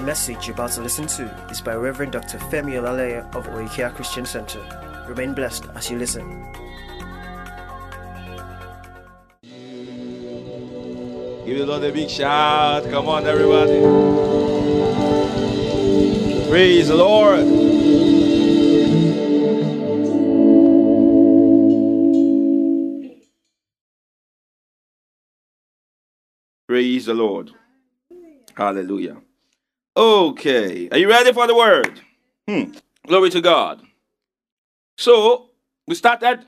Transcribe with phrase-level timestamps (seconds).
[0.00, 2.38] The message you're about to listen to is by Reverend Dr.
[2.38, 4.58] Femi Olaleye of Oikea Christian Center.
[5.06, 6.26] Remain blessed as you listen.
[11.44, 12.84] Give the Lord a big shout.
[12.84, 13.82] Come on, everybody.
[16.48, 17.44] Praise the Lord.
[26.66, 27.50] Praise the Lord.
[28.56, 29.20] Hallelujah.
[29.96, 30.88] Okay.
[30.90, 32.00] Are you ready for the word?
[32.48, 32.72] Hmm.
[33.06, 33.82] Glory to God.
[34.98, 35.50] So,
[35.86, 36.46] we started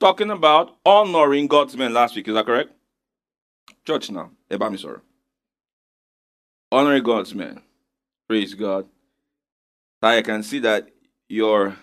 [0.00, 2.28] talking about honoring God's men last week.
[2.28, 2.70] Is that correct?
[3.86, 4.30] Church now.
[4.50, 5.00] Ebami sorry.
[6.72, 7.60] Honoring God's men.
[8.28, 8.86] Praise God.
[10.02, 10.88] I can see that
[11.28, 11.76] your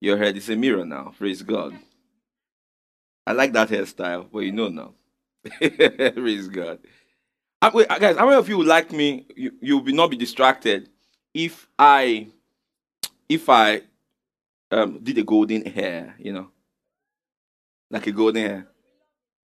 [0.00, 1.14] your head is a mirror now.
[1.18, 1.78] Praise God.
[3.26, 4.94] I like that hairstyle, but you know now.
[5.60, 6.78] Praise God.
[7.62, 9.26] I, wait, guys, how many of you like me?
[9.34, 10.88] You, you will not be distracted
[11.32, 12.28] if I
[13.28, 13.82] if I
[14.70, 16.48] um, did a golden hair, you know,
[17.90, 18.68] like a golden hair.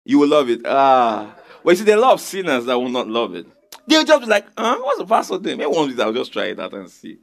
[0.05, 0.63] You will love it.
[0.65, 3.47] Ah, well, you see, there are a lot of sinners that will not love it.
[3.87, 4.79] They'll just be like, huh?
[4.81, 5.59] What's the pastor doing?
[5.59, 7.19] Maybe one these I'll just try it out and see.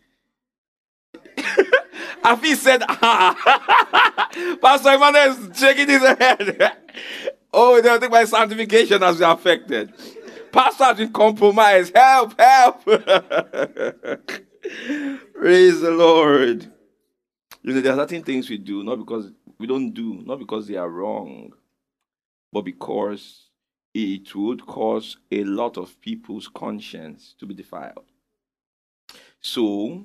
[2.23, 4.29] Afi said, ah.
[4.61, 6.77] Pastor Emmanuel is shaking his head.
[7.53, 9.93] oh, they think my sanctification has been affected.
[10.51, 11.91] Pastor has compromise.
[11.93, 12.83] Help, help.
[15.33, 16.71] Praise the Lord.
[17.63, 20.67] You know, there are certain things we do, not because we don't do, not because
[20.67, 21.51] they are wrong,
[22.51, 23.49] but because
[23.93, 28.05] it would cause a lot of people's conscience to be defiled.
[29.41, 30.03] So,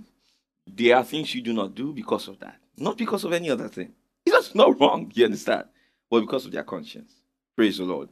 [0.67, 3.69] there are things you do not do because of that, not because of any other
[3.69, 3.93] thing.
[4.25, 5.65] It's not wrong, you understand?
[6.11, 7.13] But because of their conscience.
[7.57, 8.09] Praise the Lord.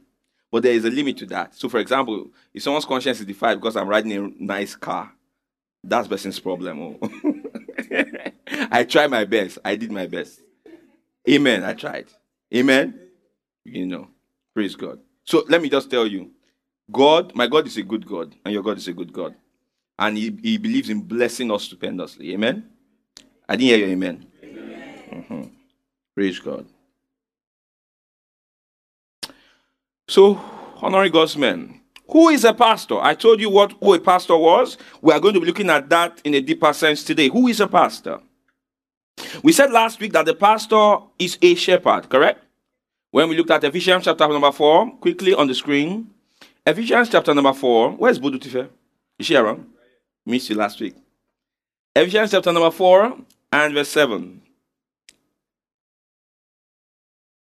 [0.51, 1.55] But there is a limit to that.
[1.55, 5.11] So, for example, if someone's conscience is defiled because I'm riding a nice car,
[5.83, 6.81] that's person's problem.
[6.81, 6.99] Oh.
[8.71, 9.59] I tried my best.
[9.63, 10.41] I did my best.
[11.29, 11.63] Amen.
[11.63, 12.07] I tried.
[12.53, 12.99] Amen.
[13.63, 14.07] You know,
[14.53, 14.99] praise God.
[15.23, 16.31] So let me just tell you
[16.91, 19.35] God, my God is a good God, and your God is a good God.
[19.97, 22.33] And He, he believes in blessing us stupendously.
[22.33, 22.69] Amen.
[23.47, 23.93] I didn't hear you.
[23.93, 24.25] Amen.
[24.43, 25.03] amen.
[25.11, 25.43] Mm-hmm.
[26.15, 26.65] Praise God.
[30.11, 30.41] So,
[30.81, 31.79] honoring God's men.
[32.09, 32.99] Who is a pastor?
[32.99, 34.77] I told you what who a pastor was.
[35.01, 37.29] We are going to be looking at that in a deeper sense today.
[37.29, 38.19] Who is a pastor?
[39.41, 42.43] We said last week that the pastor is a shepherd, correct?
[43.11, 46.09] When we looked at Ephesians chapter number 4, quickly on the screen.
[46.67, 47.91] Ephesians chapter number 4.
[47.91, 48.67] Where's Budutife?
[49.17, 49.65] Is she around?
[50.25, 50.95] Missed you last week.
[51.95, 53.17] Ephesians chapter number 4
[53.53, 54.41] and verse 7.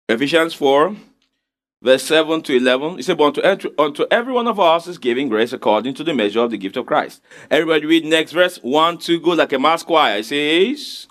[0.09, 0.95] Ephesians 4
[1.81, 2.97] verse 7 to 11.
[2.97, 6.03] He said, But unto, enter unto every one of us is giving grace according to
[6.03, 7.21] the measure of the gift of Christ.
[7.49, 8.57] Everybody read next verse.
[8.57, 10.17] One, two, go like a mass choir.
[10.17, 11.07] It says,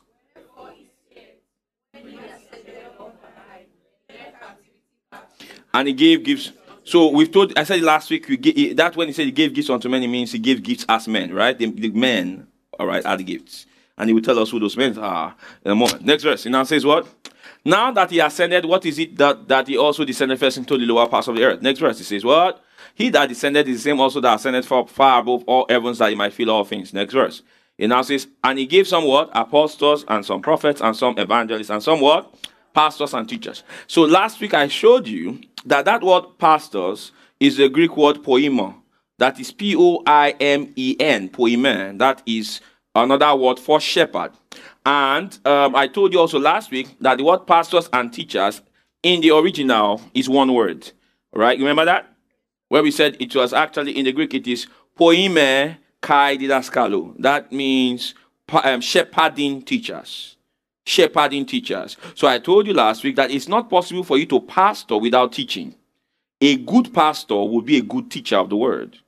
[5.72, 6.52] And he gave gifts.
[6.84, 9.68] So we've told, I said last week, we that when he said he gave gifts
[9.68, 11.58] unto many means he gave gifts as men, right?
[11.58, 12.46] The, the men,
[12.78, 13.66] all right, are the gifts.
[13.98, 15.34] And he will tell us who those men are
[15.64, 16.02] in a moment.
[16.02, 16.44] Next verse.
[16.44, 17.06] He now says what?
[17.66, 20.86] Now that he ascended, what is it that, that he also descended first into the
[20.86, 21.62] lower parts of the earth?
[21.62, 22.62] Next verse, he says, What?
[22.94, 26.10] He that descended is the same also that ascended far, far above all heavens that
[26.10, 26.94] he might fill all things.
[26.94, 27.42] Next verse.
[27.76, 29.30] He now says, And he gave some what?
[29.32, 32.32] Apostles and some prophets and some evangelists and some what?
[32.72, 33.64] Pastors and teachers.
[33.88, 37.10] So last week I showed you that that word pastors
[37.40, 38.76] is the Greek word poimen.
[39.18, 41.98] That is P O I M E N, poimen.
[41.98, 42.60] That is
[42.94, 44.30] another word for shepherd.
[44.86, 48.62] And um, I told you also last week that the word pastors and teachers
[49.02, 50.92] in the original is one word.
[51.34, 51.58] Right?
[51.58, 52.08] You remember that?
[52.68, 57.16] Where we said it was actually in the Greek, it is poime kai didaskalo.
[57.18, 58.14] That means
[58.48, 60.36] um, shepherding teachers.
[60.86, 61.96] Shepherding teachers.
[62.14, 65.32] So I told you last week that it's not possible for you to pastor without
[65.32, 65.74] teaching.
[66.40, 68.98] A good pastor will be a good teacher of the word.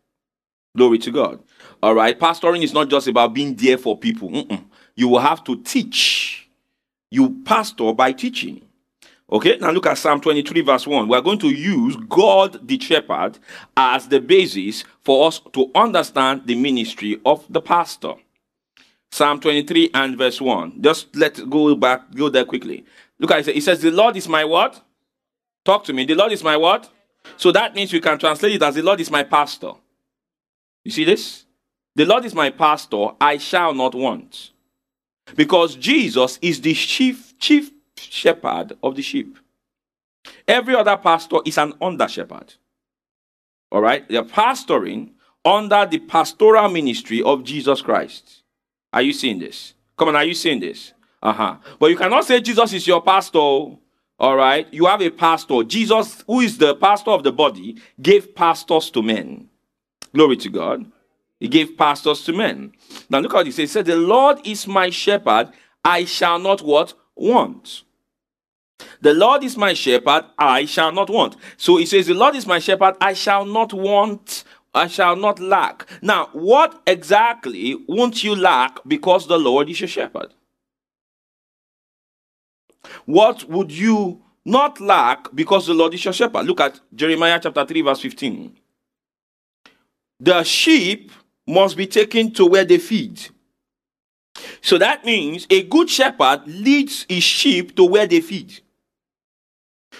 [0.76, 1.38] Glory to God.
[1.84, 2.18] All right.
[2.18, 4.30] Pastoring is not just about being there for people.
[4.30, 4.64] Mm-mm
[4.98, 6.48] you will have to teach.
[7.08, 8.62] You pastor by teaching.
[9.30, 11.06] Okay, now look at Psalm 23, verse 1.
[11.06, 13.38] We are going to use God the shepherd
[13.76, 18.14] as the basis for us to understand the ministry of the pastor.
[19.12, 20.82] Psalm 23 and verse 1.
[20.82, 22.84] Just let's go back, go there quickly.
[23.20, 23.56] Look at it.
[23.56, 24.82] It says, The Lord is my what?
[25.64, 26.06] Talk to me.
[26.06, 26.90] The Lord is my what?
[27.36, 29.72] So that means we can translate it as the Lord is my pastor.
[30.82, 31.44] You see this?
[31.94, 34.50] The Lord is my pastor, I shall not want.
[35.36, 39.38] Because Jesus is the chief, chief shepherd of the sheep.
[40.46, 42.54] Every other pastor is an under shepherd.
[43.70, 44.08] All right?
[44.08, 45.10] They're pastoring
[45.44, 48.42] under the pastoral ministry of Jesus Christ.
[48.92, 49.74] Are you seeing this?
[49.96, 50.92] Come on, are you seeing this?
[51.22, 51.56] Uh huh.
[51.78, 53.38] But you cannot say Jesus is your pastor.
[53.38, 54.66] All right.
[54.72, 55.62] You have a pastor.
[55.64, 59.48] Jesus, who is the pastor of the body, gave pastors to men.
[60.14, 60.90] Glory to God.
[61.40, 62.72] He gave pastors to men.
[63.08, 63.70] Now look how he says.
[63.70, 65.52] He said, The Lord is my shepherd,
[65.84, 66.94] I shall not what?
[67.14, 67.82] Want.
[69.00, 71.36] The Lord is my shepherd, I shall not want.
[71.56, 74.44] So he says, The Lord is my shepherd, I shall not want,
[74.74, 75.86] I shall not lack.
[76.02, 80.34] Now, what exactly won't you lack because the Lord is your shepherd?
[83.06, 86.46] What would you not lack because the Lord is your shepherd?
[86.46, 88.56] Look at Jeremiah chapter 3, verse 15.
[90.20, 91.12] The sheep
[91.48, 93.20] must be taken to where they feed.
[94.60, 98.60] So that means a good shepherd leads his sheep to where they feed.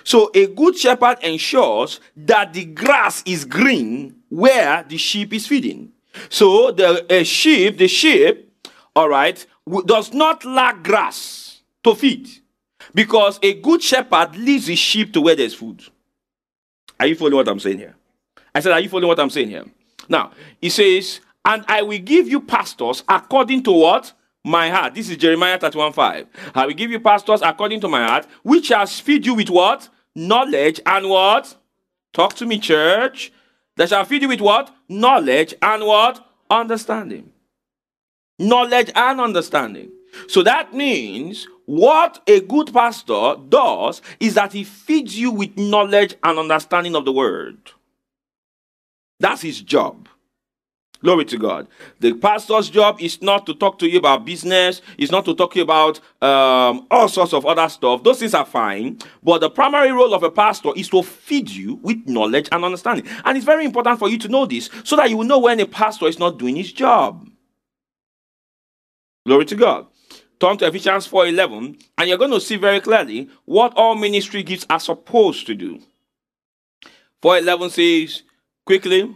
[0.05, 5.93] So a good shepherd ensures that the grass is green where the sheep is feeding.
[6.29, 8.53] So the sheep, the sheep,
[8.95, 9.45] all right,
[9.87, 12.29] does not lack grass to feed
[12.95, 15.83] because a good shepherd leads his sheep to where there's food.
[17.01, 17.95] Are you following what I'm saying here?
[18.55, 19.65] I said, Are you following what I'm saying here?
[20.09, 24.13] Now, he says, And I will give you pastors according to what?
[24.45, 24.95] My heart.
[24.95, 26.27] This is Jeremiah 31 5.
[26.55, 29.89] I will give you pastors according to my heart, which shall feed you with what?
[30.15, 31.57] Knowledge and what?
[32.13, 33.33] Talk to me, church.
[33.77, 34.75] They shall feed you with what?
[34.91, 36.23] Knowledge and what?
[36.51, 37.33] Understanding.
[38.39, 39.91] Knowledge and understanding.
[40.29, 46.15] So that means what a good pastor does is that he feeds you with knowledge
[46.23, 47.73] and understanding of the word.
[49.19, 50.09] That's his job.
[51.01, 51.69] Glory to God.
[52.01, 55.53] The pastor's job is not to talk to you about business, it's not to talk
[55.53, 58.03] to you about um, all sorts of other stuff.
[58.03, 58.99] Those things are fine.
[59.23, 63.07] But the primary role of a pastor is to feed you with knowledge and understanding.
[63.25, 65.61] And it's very important for you to know this so that you will know when
[65.61, 67.29] a pastor is not doing his job.
[69.25, 69.87] Glory to God
[70.39, 74.67] turn to Ephesians 4:11, and you're going to see very clearly what all ministry gifts
[74.71, 75.81] are supposed to do.
[77.23, 78.23] 4:11 says,
[78.65, 79.15] quickly,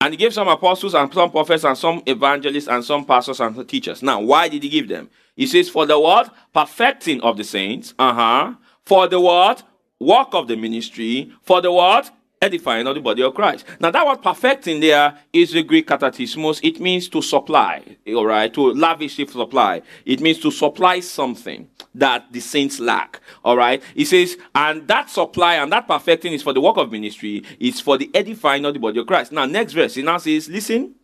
[0.00, 3.68] and he gave some apostles and some prophets and some evangelists and some pastors and
[3.68, 4.02] teachers.
[4.02, 5.10] Now, why did he give them?
[5.36, 6.34] He says, for the what?
[6.54, 7.94] Perfecting of the saints.
[7.98, 8.54] Uh-huh.
[8.84, 9.62] For the what?
[9.98, 11.32] Work of the ministry.
[11.42, 12.10] For the what?
[12.42, 13.66] Edifying of the body of Christ.
[13.80, 16.60] Now, that word perfecting there is the Greek katartismos.
[16.62, 19.82] It means to supply, all right, to lavishly supply.
[20.06, 23.82] It means to supply something that the saints lack, all right.
[23.94, 27.80] He says, and that supply and that perfecting is for the work of ministry, it's
[27.80, 29.32] for the edifying of the body of Christ.
[29.32, 30.94] Now, next verse, he now says, listen,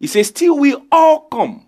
[0.00, 1.66] he says, till we all come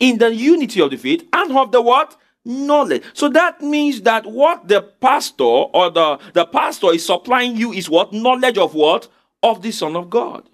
[0.00, 2.16] in the unity of the faith and of the what?
[2.46, 3.02] Knowledge.
[3.12, 7.90] So that means that what the pastor or the, the pastor is supplying you is
[7.90, 8.12] what?
[8.12, 9.08] Knowledge of what?
[9.42, 10.48] Of the Son of God.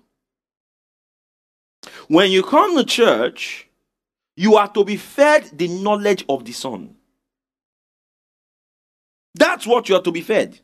[2.08, 3.68] When you come to church,
[4.36, 6.96] you are to be fed the knowledge of the Son.
[9.34, 10.58] That's what you are to be fed.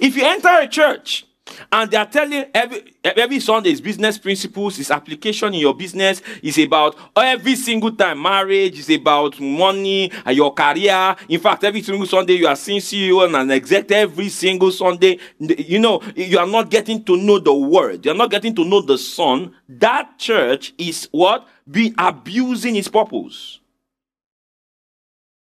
[0.00, 1.26] If you enter a church
[1.70, 6.22] and they are telling every every Sunday is business principles, is application in your business,
[6.42, 11.16] is about every single time marriage, is about money, and your career.
[11.28, 15.18] In fact, every single Sunday you are seeing CEO and an exec every single Sunday.
[15.38, 18.64] You know, you are not getting to know the word, you are not getting to
[18.64, 19.54] know the Son.
[19.68, 21.46] That church is what?
[21.70, 23.60] Be abusing its purpose.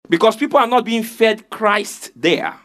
[0.07, 2.59] Because people are not being fed Christ there.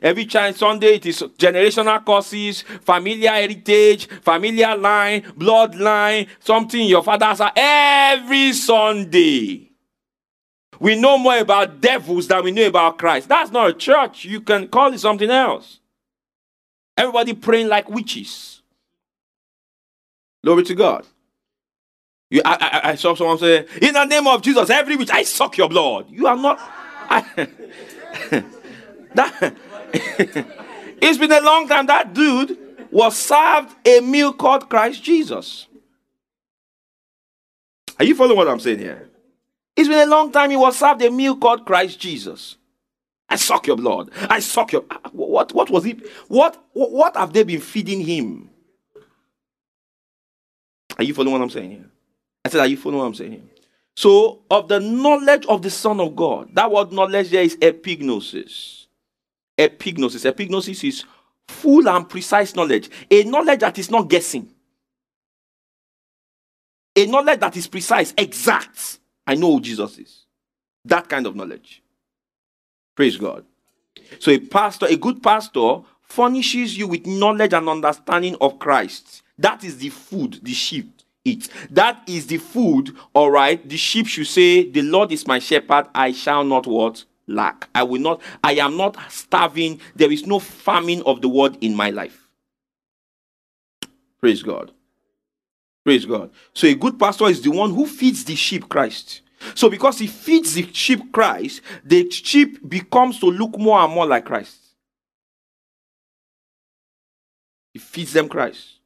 [0.00, 7.40] Every child Sunday, it is generational curses, familiar heritage, familiar line, bloodline, something your fathers
[7.40, 9.70] are every Sunday.
[10.78, 13.28] We know more about devils than we know about Christ.
[13.28, 14.24] That's not a church.
[14.24, 15.78] You can call it something else.
[16.96, 18.62] Everybody praying like witches.
[20.42, 21.06] Glory to God.
[22.30, 25.24] You, I, I, I saw someone say, In the name of Jesus, every witch, I
[25.24, 26.06] suck your blood.
[26.08, 26.58] You are not.
[27.10, 27.48] I,
[29.14, 29.54] that,
[31.00, 32.56] it's been a long time that dude
[32.90, 35.66] was served a meal called Christ Jesus.
[37.98, 39.08] Are you following what I'm saying here?
[39.76, 42.56] It's been a long time he was served a meal called Christ Jesus.
[43.28, 44.10] I suck your blood.
[44.28, 44.82] I suck your
[45.12, 48.50] what what was he what what have they been feeding him?
[50.98, 51.90] Are you following what I'm saying here?
[52.44, 53.42] I said, Are you following what I'm saying here?
[53.96, 58.79] So, of the knowledge of the Son of God, that word knowledge there is epignosis
[59.68, 60.30] epignosis.
[60.30, 61.04] Epignosis is
[61.48, 64.48] full and precise knowledge, a knowledge that is not guessing,
[66.96, 68.98] a knowledge that is precise, exact.
[69.26, 70.24] I know who Jesus is.
[70.84, 71.82] That kind of knowledge.
[72.96, 73.44] Praise God.
[74.18, 79.22] So, a pastor, a good pastor, furnishes you with knowledge and understanding of Christ.
[79.38, 81.48] That is the food the sheep eat.
[81.70, 83.66] That is the food, all right.
[83.68, 87.04] The sheep should say, The Lord is my shepherd, I shall not what?
[87.30, 87.68] Lack.
[87.74, 89.80] I will not, I am not starving.
[89.94, 92.28] There is no famine of the word in my life.
[94.20, 94.72] Praise God.
[95.84, 96.30] Praise God.
[96.52, 99.22] So a good pastor is the one who feeds the sheep Christ.
[99.54, 104.06] So because he feeds the sheep Christ, the sheep becomes to look more and more
[104.06, 104.56] like Christ.
[107.72, 108.80] He feeds them Christ.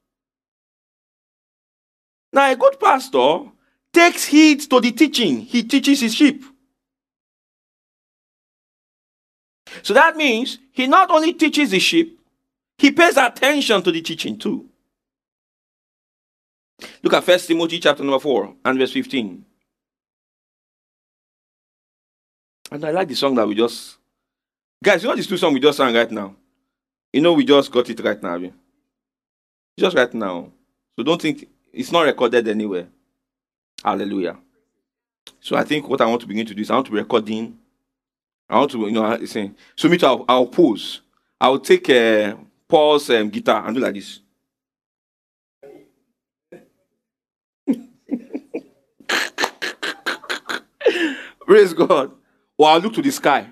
[2.33, 3.51] Now, a good pastor
[3.93, 6.45] takes heed to the teaching, he teaches his sheep.
[9.83, 12.21] So that means he not only teaches the sheep,
[12.79, 14.69] he pays attention to the teaching too.
[17.03, 19.45] Look at First Timothy chapter number 4 and verse 15.
[22.73, 23.99] And I like the song that we just
[24.83, 26.35] guys, you know this two song we just sang right now?
[27.13, 28.51] You know we just got it right now.
[29.79, 30.51] Just right now.
[30.97, 32.89] So don't think it's not recorded anywhere.
[33.83, 34.37] Hallelujah.
[35.41, 37.29] So I think what I want to begin to do is I want to record
[37.29, 37.59] in.
[38.49, 39.55] I want to, you know, saying.
[39.77, 41.01] So me too, I'll, I'll pose.
[41.41, 42.37] I'll take uh,
[42.69, 44.21] Paul's um, guitar and do like this.
[51.47, 52.13] Praise God.
[52.57, 53.49] Or I'll look to the sky.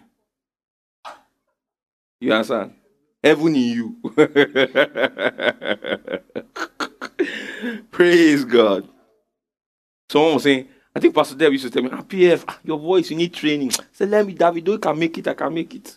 [2.20, 2.74] You understand?
[3.22, 3.96] Heaven in you.
[7.90, 8.88] Praise God.
[10.10, 12.78] Someone was saying, I think Pastor Deb used to tell me, ah, PF, ah, your
[12.78, 13.70] voice, you need training.
[13.92, 15.96] Said, let me, David, you can make it, I can make it.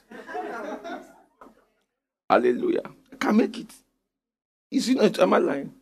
[2.29, 2.83] Hallelujah.
[3.11, 3.71] I can make it.
[4.71, 5.19] Is it not?
[5.19, 5.73] Am I lying?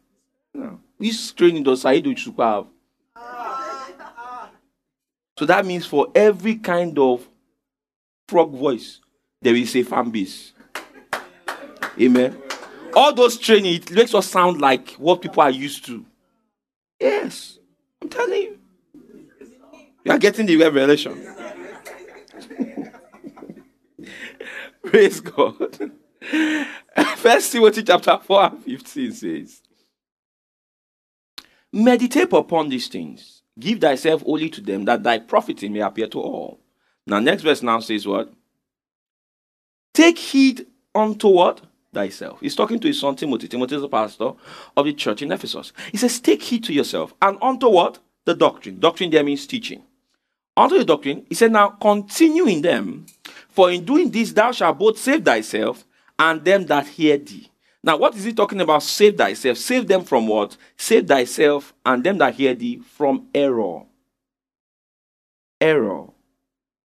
[0.54, 0.80] No.
[1.00, 2.68] This training does Saido Chupa have.
[5.38, 7.28] So that means for every kind of
[8.28, 9.00] frog voice,
[9.42, 10.54] there is a fan base.
[12.00, 12.38] Amen.
[12.96, 16.06] All those training, it makes us sound like what people are used to.
[17.00, 17.58] Yes.
[18.02, 18.60] I'm telling you.
[20.04, 21.26] You are getting the revelation.
[24.86, 25.92] Praise God.
[27.18, 29.62] First Timothy chapter 4 and 15 says,
[31.72, 33.42] Meditate upon these things.
[33.60, 36.60] Give thyself wholly to them, that thy profiting may appear to all.
[37.08, 38.34] Now, next verse now says what?
[39.94, 41.62] Take heed unto what?
[41.94, 42.40] thyself.
[42.42, 43.48] He's talking to his son Timothy.
[43.48, 44.32] Timothy is the pastor
[44.76, 45.72] of the church in Ephesus.
[45.92, 48.00] He says, Take heed to yourself and unto what?
[48.26, 48.80] The doctrine.
[48.80, 49.84] Doctrine there means teaching.
[50.56, 53.06] Unto the doctrine, he said, Now continue in them,
[53.50, 55.84] for in doing this thou shalt both save thyself
[56.20, 57.50] and them that hear thee.
[57.84, 58.82] Now, what is he talking about?
[58.84, 59.58] Save thyself.
[59.58, 60.56] Save them from what?
[60.78, 63.82] Save thyself and them that hear thee from error.
[65.60, 66.08] Error.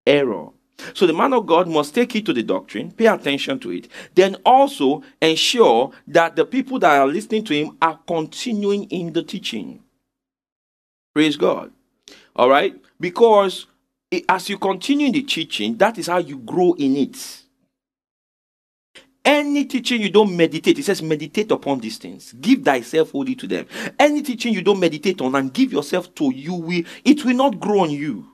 [0.07, 0.49] Error.
[0.95, 3.89] So the man of God must take it to the doctrine, pay attention to it,
[4.15, 9.23] then also ensure that the people that are listening to him are continuing in the
[9.23, 9.83] teaching.
[11.15, 11.73] Praise God.
[12.37, 12.81] All right?
[13.01, 13.67] Because
[14.29, 17.43] as you continue in the teaching, that is how you grow in it.
[19.25, 22.33] Any teaching you don't meditate, it says, meditate upon these things.
[22.41, 23.67] Give thyself wholly to them.
[23.99, 27.61] Any teaching you don't meditate on and give yourself to, you will, it will not
[27.61, 28.27] grow on you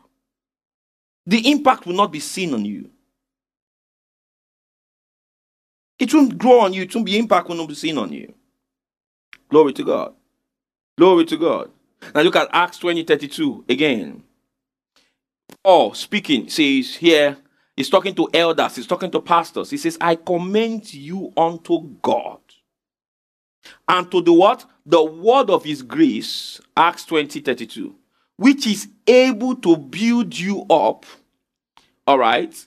[1.27, 2.91] the impact will not be seen on you.
[5.99, 8.35] It won't grow on you, it won't be impact will not be seen on you.
[9.49, 10.15] Glory to God.
[10.99, 11.71] Glory to God.
[12.15, 14.23] Now look at Acts 20 32 again.
[15.63, 17.37] Paul speaking says here,
[17.77, 19.71] he's talking to elders, he's talking to pastors.
[19.71, 22.41] He says, I commend you unto God.
[23.89, 24.65] And to the what?
[24.85, 27.95] The word of his grace, Acts 20 32
[28.37, 31.07] which is able to build you up,
[32.07, 32.67] all right,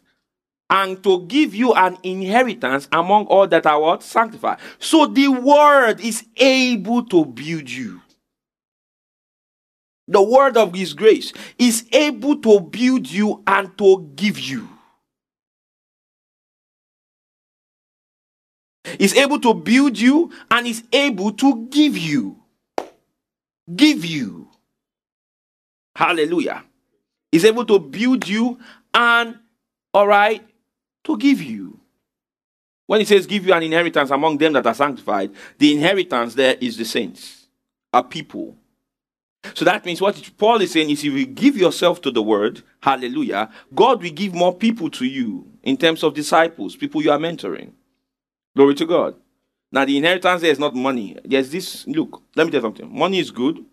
[0.69, 4.03] and to give you an inheritance among all that are what?
[4.03, 4.60] Sanctified.
[4.79, 8.01] So the word is able to build you.
[10.07, 14.67] The word of his grace is able to build you and to give you.
[18.99, 22.37] Is able to build you and is able to give you.
[23.75, 24.47] Give you.
[25.93, 26.63] Hallelujah.
[27.31, 28.57] Is able to build you
[28.93, 29.37] and,
[29.93, 30.41] all right,
[31.03, 31.79] to give you.
[32.85, 36.55] When he says give you an inheritance among them that are sanctified, the inheritance there
[36.61, 37.47] is the saints,
[37.91, 38.55] a people.
[39.53, 42.63] So that means what Paul is saying is if you give yourself to the word,
[42.81, 47.17] hallelujah, God will give more people to you in terms of disciples, people you are
[47.17, 47.71] mentoring.
[48.55, 49.15] Glory to God.
[49.71, 51.17] Now, the inheritance there is not money.
[51.25, 52.97] There's this, look, let me tell you something.
[52.97, 53.63] Money is good,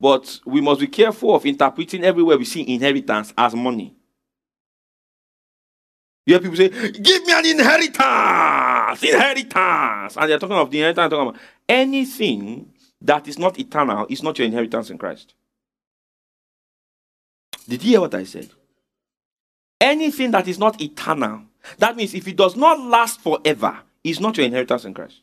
[0.00, 3.94] but we must be careful of interpreting everywhere we see inheritance as money.
[6.26, 9.02] You hear people say, Give me an inheritance!
[9.02, 10.16] Inheritance!
[10.16, 11.10] And they're talking of the inheritance.
[11.10, 15.34] Talking about anything that is not eternal is not your inheritance in Christ.
[17.68, 18.50] Did you hear what I said?
[19.80, 21.42] Anything that is not eternal,
[21.78, 25.20] that means if it does not last forever, is not your inheritance in Christ.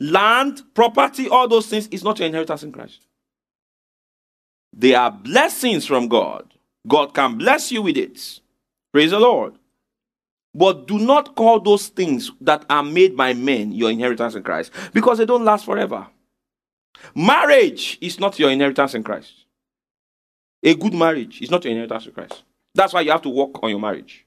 [0.00, 3.06] Land, property, all those things is not your inheritance in Christ.
[4.72, 6.52] They are blessings from God.
[6.88, 8.40] God can bless you with it.
[8.92, 9.54] Praise the Lord.
[10.54, 14.72] But do not call those things that are made by men your inheritance in Christ
[14.92, 16.06] because they don't last forever.
[17.14, 19.32] Marriage is not your inheritance in Christ.
[20.62, 22.42] A good marriage is not your inheritance in Christ.
[22.74, 24.24] That's why you have to work on your marriage.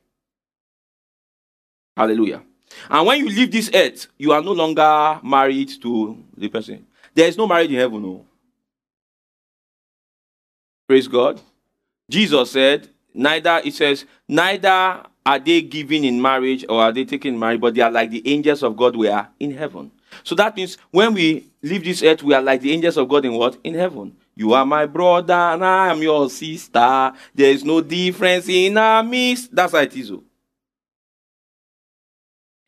[1.95, 2.43] Hallelujah.
[2.89, 6.85] And when you leave this earth, you are no longer married to the person.
[7.15, 8.25] There is no marriage in heaven, no.
[10.87, 11.41] Praise God.
[12.09, 17.33] Jesus said, neither, it says, neither are they given in marriage or are they taken
[17.33, 19.91] in marriage, but they are like the angels of God we are in heaven.
[20.23, 23.25] So that means when we leave this earth, we are like the angels of God
[23.25, 23.57] in what?
[23.63, 24.15] In heaven.
[24.35, 27.11] You are my brother and I am your sister.
[27.33, 29.53] There is no difference in our midst.
[29.55, 30.11] That's how it is.
[30.11, 30.23] Oh.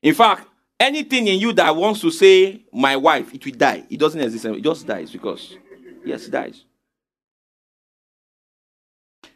[0.02, 0.48] In fact,
[0.80, 3.84] anything in you that wants to say my wife, it will die.
[3.90, 4.46] It doesn't exist.
[4.46, 5.56] It just dies because,
[6.04, 6.64] yes, it dies.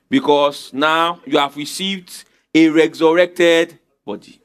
[0.10, 4.43] Because now you have received a resurrected body.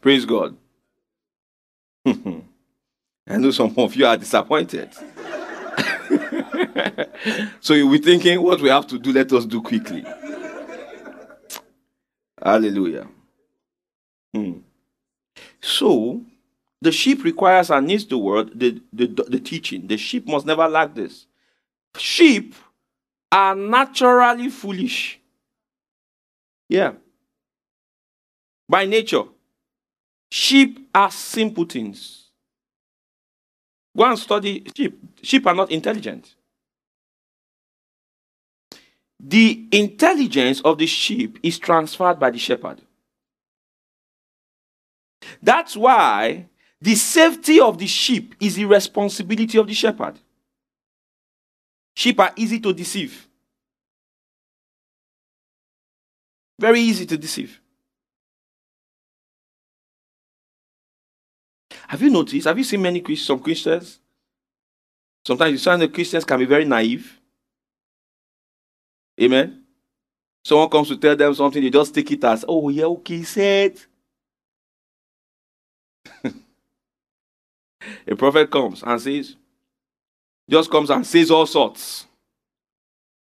[0.00, 0.56] Praise God.
[2.06, 4.94] I know some of you are disappointed.
[7.60, 10.04] so you'll be thinking, what we have to do, let us do quickly.
[12.40, 13.08] Hallelujah.
[14.32, 14.58] Hmm.
[15.60, 16.22] So,
[16.80, 19.86] the sheep requires and needs the word, the, the, the teaching.
[19.86, 21.26] The sheep must never lack this.
[21.96, 22.54] Sheep
[23.32, 25.18] are naturally foolish.
[26.68, 26.92] Yeah.
[28.68, 29.22] By nature,
[30.30, 32.24] sheep are simpletons.
[33.96, 34.98] Go and study sheep.
[35.22, 36.34] Sheep are not intelligent.
[39.18, 42.82] The intelligence of the sheep is transferred by the shepherd.
[45.42, 46.46] That's why
[46.80, 50.18] the safety of the sheep is the responsibility of the shepherd.
[51.94, 53.26] Sheep are easy to deceive.
[56.58, 57.60] Very easy to deceive.
[61.88, 62.46] Have you noticed?
[62.46, 64.00] Have you seen many Christians, some Christians?
[65.24, 67.20] Sometimes you find the Christians can be very naive.
[69.20, 69.62] Amen.
[70.44, 73.80] Someone comes to tell them something, they just take it as, oh, yeah, okay, said.
[78.06, 79.34] A prophet comes and says,
[80.48, 82.06] just comes and says all sorts.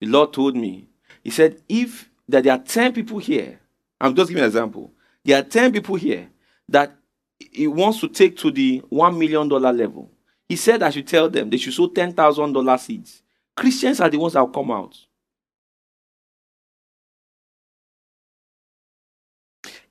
[0.00, 0.86] The Lord told me,
[1.24, 3.58] He said, if that there are 10 people here,
[3.98, 4.92] I'm just giving an example.
[5.24, 6.28] There are 10 people here
[6.68, 6.94] that
[7.38, 10.10] He wants to take to the $1 million level.
[10.48, 13.22] He said, I should tell them they should sow $10,000 seeds.
[13.56, 14.96] Christians are the ones that will come out.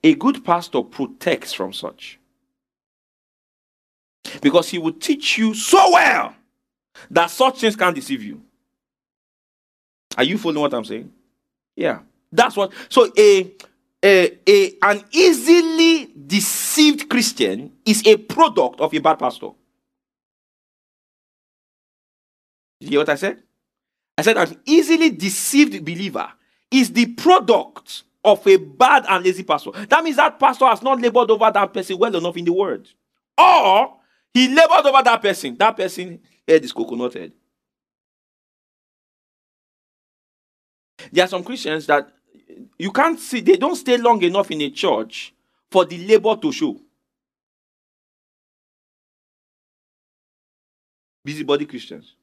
[0.04, 2.20] A good pastor protects from such.
[4.42, 6.36] Because he will teach you so well
[7.10, 8.42] that such things can't deceive you.
[10.18, 11.12] Are you following what I'm saying?
[11.76, 12.00] Yeah.
[12.32, 13.52] That's what so a
[14.04, 19.50] a, a an easily deceived Christian is a product of a bad pastor.
[22.80, 23.42] You hear what I said?
[24.18, 26.32] I said an easily deceived believer
[26.72, 29.72] is the product of a bad and lazy pastor.
[29.72, 32.90] That means that pastor has not labored over that person well enough in the word.
[33.38, 33.98] Or
[34.34, 35.56] he labored over that person.
[35.58, 37.32] That person head is coconut head.
[41.12, 42.12] There are some Christians that
[42.78, 45.34] you can't see, they don't stay long enough in a church
[45.70, 46.80] for the labor to show.
[51.24, 52.16] Busybody Christians.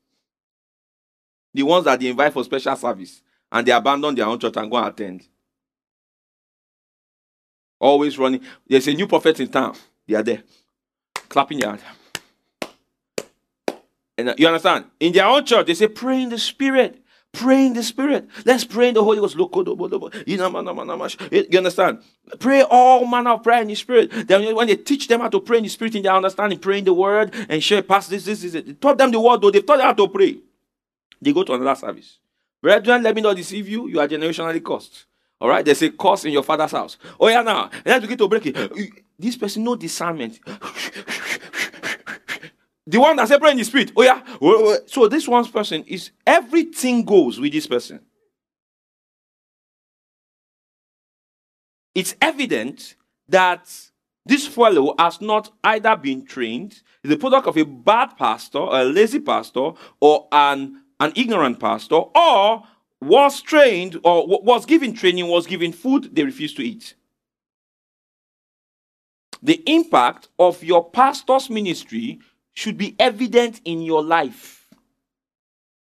[1.52, 3.20] The ones that they invite for special service
[3.52, 5.28] and they abandon their own church and go and attend.
[7.78, 8.40] Always running.
[8.66, 9.76] There's a new prophet in town.
[10.06, 10.42] They are there.
[11.28, 11.82] Clapping your hand.
[14.16, 14.86] And uh, you understand?
[15.00, 17.03] In their own church, they say, pray in the spirit.
[17.34, 18.28] Pray in the spirit.
[18.44, 19.36] Let's pray in the Holy Ghost.
[19.36, 19.50] You
[21.58, 21.98] understand?
[22.38, 24.28] Pray all manner of prayer in the spirit.
[24.28, 26.78] Then when they teach them how to pray in the spirit, in their understanding, pray
[26.78, 28.52] in the word and share past this, this, this.
[28.52, 29.50] They taught them the word, though.
[29.50, 30.38] They've taught them how to pray.
[31.20, 32.18] They go to another service.
[32.62, 33.88] Brethren, let me not deceive you.
[33.88, 35.04] You are generationally cursed.
[35.40, 35.64] All right?
[35.64, 36.96] There's a curse in your father's house.
[37.20, 37.70] Oh, yeah, now.
[37.84, 39.02] Let's begin to break it.
[39.18, 40.40] This person, no discernment.
[42.86, 43.92] The one that separate in the spirit.
[43.96, 44.22] Oh, yeah.
[44.86, 48.00] So this one person is everything goes with this person.
[51.94, 52.96] it's evident
[53.28, 53.72] that
[54.26, 58.84] this fellow has not either been trained, is a product of a bad pastor, a
[58.84, 62.62] lazy pastor, or an, an ignorant pastor, or
[63.00, 66.94] was trained or was given training, was given food they refused to eat.
[69.42, 72.20] The impact of your pastor's ministry
[72.54, 74.62] should be evident in your life.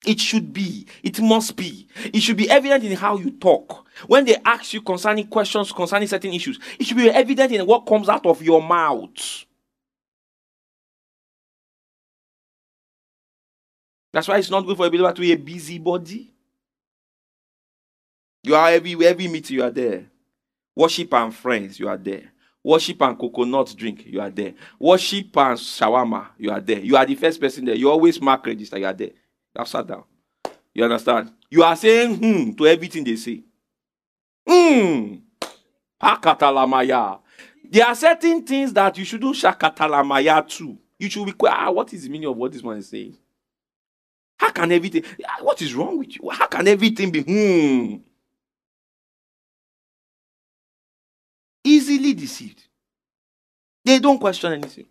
[0.04, 0.86] It should be.
[1.02, 1.86] It must be.
[2.12, 3.86] It should be evident in how you talk.
[4.08, 7.86] When they ask you concerning questions concerning certain issues, it should be evident in what
[7.86, 9.44] comes out of your mouth.
[14.12, 16.34] That's why it's not good for a believer to be a busybody.
[18.42, 20.06] You are everywhere, every meeting you are there.
[20.74, 22.31] Worship and friends, you are there.
[22.64, 24.54] Worship and coconut drink, you are there.
[24.78, 26.78] Worship and shawarma, you are there.
[26.78, 27.74] You are the first person there.
[27.74, 29.08] You always mark register, you are there.
[29.08, 30.04] You have sat down.
[30.72, 31.32] You understand?
[31.50, 33.42] You are saying hmm to everything they say.
[34.46, 35.16] Hmm.
[36.00, 37.18] Hakatalamaya.
[37.68, 40.78] There are certain things that you shouldn't shakatalamaya to.
[40.98, 43.16] You should be ah, what is the meaning of what this one is saying?
[44.36, 45.04] How can everything
[45.40, 46.30] what is wrong with you?
[46.30, 48.11] How can everything be hmm?
[51.64, 52.64] Easily deceived.
[53.84, 54.86] They don't question anything.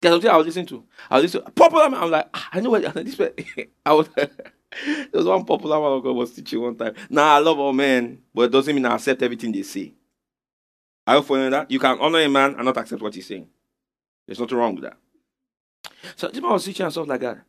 [0.00, 0.84] There's something I was listening to.
[1.10, 2.02] I was listening to popular man.
[2.02, 3.20] I'm like, ah, I know what this.
[3.84, 4.08] I was.
[4.14, 4.28] there
[5.12, 6.94] was one popular man who was teaching one time.
[7.10, 9.92] Now I love all men, but it doesn't mean I accept everything they say.
[11.06, 11.70] Are you following that?
[11.70, 13.48] You can honor a man and not accept what he's saying.
[14.26, 14.96] There's nothing wrong with that.
[16.16, 17.42] So this man was teaching and stuff like that.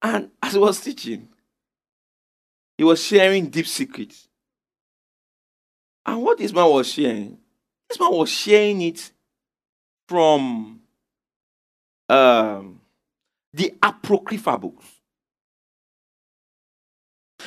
[0.00, 1.28] And as he was teaching,
[2.76, 4.27] he was sharing deep secrets.
[6.08, 7.36] And what this man was sharing,
[7.86, 9.12] this man was sharing it
[10.08, 10.80] from
[12.08, 12.80] um,
[13.52, 14.86] the apocrypha books.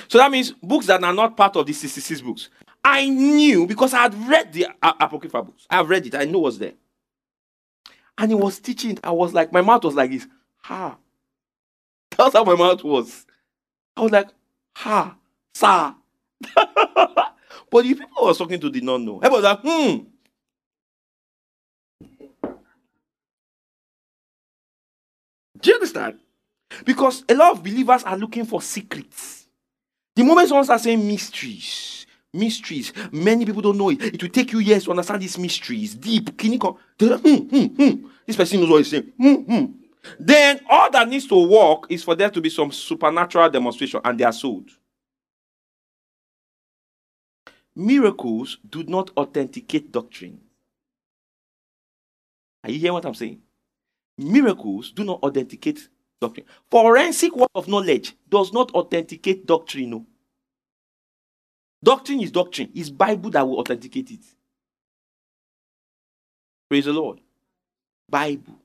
[0.08, 2.50] So that means books that are not part of the 66 books.
[2.86, 5.66] I knew because I had read the apocrypha books.
[5.68, 6.14] I've read it.
[6.14, 6.74] I know what's there.
[8.20, 9.00] And he was teaching.
[9.04, 10.28] I was like, my mouth was like this.
[10.66, 10.98] Ha.
[12.16, 13.26] That's how my mouth was.
[13.98, 14.30] I was like,
[14.76, 15.16] ha,
[15.56, 15.96] sir.
[17.72, 19.22] but the people I was talking to did not know.
[19.24, 19.98] I was like, hmm.
[25.60, 26.20] Do you understand?
[26.86, 29.48] Because a lot of believers are looking for secrets.
[30.16, 34.02] The moment someone starts saying mysteries, mysteries, many people don't know it.
[34.02, 35.96] It will take you years to understand these mysteries.
[35.96, 36.78] Deep, clinical.
[37.00, 38.08] Hmm, hmm, hmm.
[38.26, 39.12] This person knows what he's saying.
[39.18, 39.66] Hmm, hmm.
[40.20, 44.20] Then all that needs to work is for there to be some supernatural demonstration, and
[44.20, 44.70] they are sold.
[47.76, 50.40] Miracles do not authenticate doctrine.
[52.64, 53.42] Are you hearing what I'm saying?
[54.18, 55.90] Miracles do not authenticate
[56.22, 56.46] doctrine.
[56.70, 59.92] Forensic work of knowledge does not authenticate doctrine.
[59.92, 60.06] No.
[61.84, 62.72] Doctrine is doctrine.
[62.76, 64.26] It's Bible that will authenticate it.
[66.70, 67.22] Praise the Lord.
[68.10, 68.60] Bible.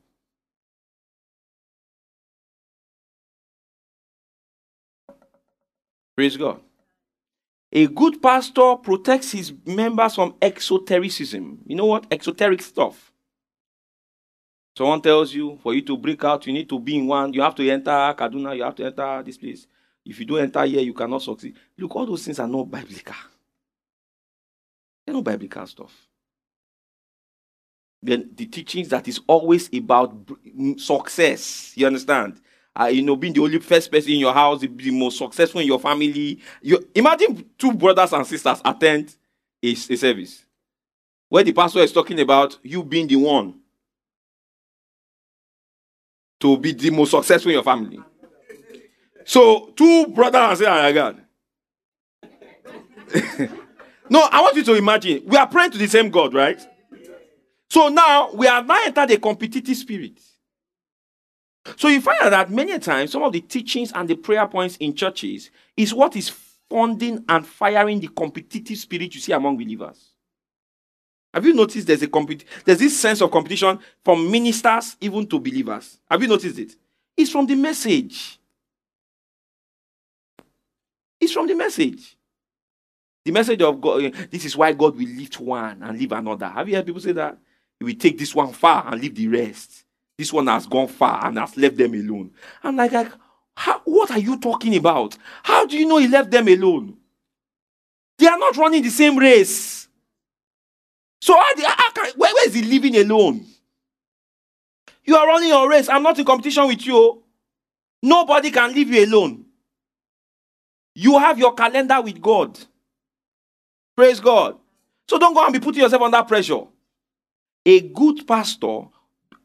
[6.16, 6.60] Praise God.
[7.76, 11.58] A good pastor protects his members from exotericism.
[11.66, 12.08] You know what?
[12.08, 13.12] Exoteric stuff.
[14.78, 17.34] Someone tells you for you to break out, you need to be in one.
[17.34, 19.66] You have to enter Kaduna, you have to enter this place.
[20.06, 21.54] If you don't enter here, you cannot succeed.
[21.76, 23.14] Look, all those things are not biblical.
[25.04, 25.92] They're not biblical stuff.
[28.02, 30.16] Then the teachings that is always about
[30.78, 31.72] success.
[31.74, 32.40] You understand?
[32.78, 35.66] Uh, you know, being the only first person in your house, the, most successful in
[35.66, 36.38] your family.
[36.60, 39.14] You imagine two brothers and sisters attend
[39.62, 40.44] a, a service
[41.28, 43.54] where the pastor is talking about you being the one
[46.38, 47.98] to be the most successful in your family.
[49.24, 51.22] So, two brothers and sisters are God.
[54.10, 56.60] no, I want you to imagine we are praying to the same God, right?
[57.68, 60.20] So now we have now entered a competitive spirit.
[61.76, 64.76] So you find out that many times some of the teachings and the prayer points
[64.76, 66.28] in churches is what is
[66.70, 70.10] funding and firing the competitive spirit you see among believers.
[71.34, 75.38] Have you noticed there's a compet- there's this sense of competition from ministers even to
[75.38, 75.98] believers?
[76.10, 76.76] Have you noticed it?
[77.16, 78.38] It's from the message.
[81.20, 82.16] It's from the message.
[83.24, 86.46] The message of God, eh, this is why God will lift one and leave another.
[86.46, 87.36] Have you heard people say that?
[87.78, 89.85] He will take this one far and leave the rest.
[90.18, 92.30] This one has gone far and has left them alone.
[92.62, 93.12] I'm like, like
[93.54, 95.16] how, what are you talking about?
[95.42, 96.96] How do you know he left them alone?
[98.18, 99.88] They are not running the same race.
[101.20, 103.44] So how, how can, where, where is he living alone?
[105.04, 105.88] You are running your race.
[105.88, 107.22] I'm not in competition with you.
[108.02, 109.44] Nobody can leave you alone.
[110.94, 112.58] You have your calendar with God.
[113.96, 114.58] Praise God.
[115.08, 116.62] So don't go and be putting yourself under pressure.
[117.64, 118.82] A good pastor,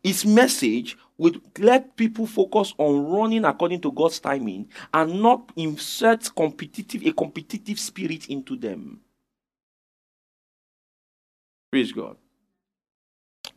[0.04, 6.34] his message would let people focus on running according to God's timing and not insert
[6.36, 9.00] competitive a competitive spirit into them.
[11.72, 12.18] Praise God.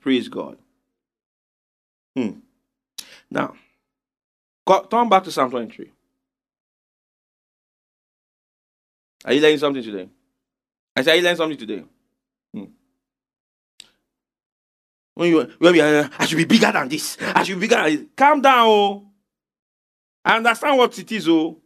[0.00, 0.58] Praise God.
[2.14, 2.32] Hmm.
[3.30, 3.54] Now,
[4.90, 5.90] turn back to Psalm 23.
[9.24, 10.08] Are you learning something today?
[10.94, 11.84] I said, Are you learning something today?
[12.52, 12.64] Hmm.
[15.14, 17.16] When you when you uh, I should be bigger than this.
[17.20, 18.06] I should be bigger than this.
[18.16, 19.06] Calm down, oh.
[20.24, 21.60] I understand what it is, oh.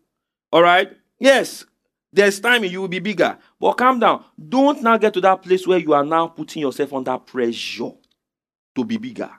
[0.52, 0.90] All right.
[1.18, 1.64] Yes,
[2.12, 4.24] there's time you will be bigger, but calm down.
[4.48, 7.92] Don't now get to that place where you are now putting yourself under pressure
[8.74, 9.30] to be bigger.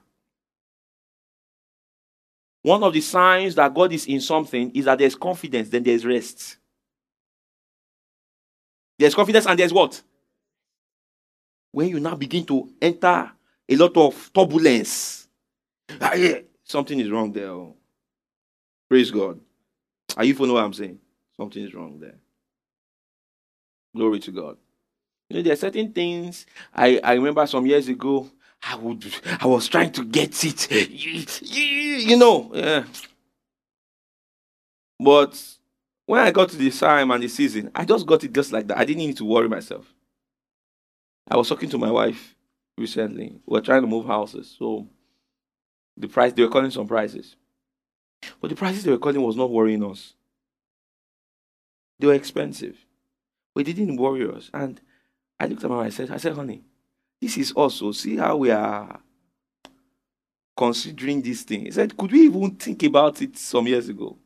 [2.61, 6.05] One of the signs that God is in something is that there's confidence, then there's
[6.05, 6.57] rest.
[8.97, 10.01] There's confidence and there's what?
[11.71, 13.31] When you now begin to enter
[13.69, 15.27] a lot of turbulence,
[16.01, 16.13] ah,
[16.63, 17.49] something is wrong there.
[17.49, 17.75] Oh.
[18.89, 19.39] Praise God.
[20.17, 20.97] Are you following what I'm saying?
[21.37, 22.15] Something is wrong there.
[23.95, 24.57] Glory to God.
[25.29, 28.29] You know, there are certain things I, I remember some years ago.
[28.61, 29.05] I would
[29.39, 30.89] I was trying to get it.
[30.89, 31.25] You,
[31.61, 32.83] you know, yeah.
[34.99, 35.41] But
[36.05, 38.67] when I got to the time and the season, I just got it just like
[38.67, 38.77] that.
[38.77, 39.93] I didn't need to worry myself.
[41.29, 42.35] I was talking to my wife
[42.79, 43.39] recently.
[43.45, 44.55] We were trying to move houses.
[44.57, 44.87] So
[45.97, 47.35] the price they were calling some prices.
[48.41, 50.13] But the prices they were calling was not worrying us.
[51.99, 52.77] They were expensive.
[53.53, 54.49] But it didn't worry us.
[54.53, 54.79] And
[55.39, 56.63] I looked at my wife I said, I said, honey,
[57.21, 58.99] this is also see how we are
[60.55, 61.65] considering this thing.
[61.65, 64.17] He said, Could we even think about it some years ago?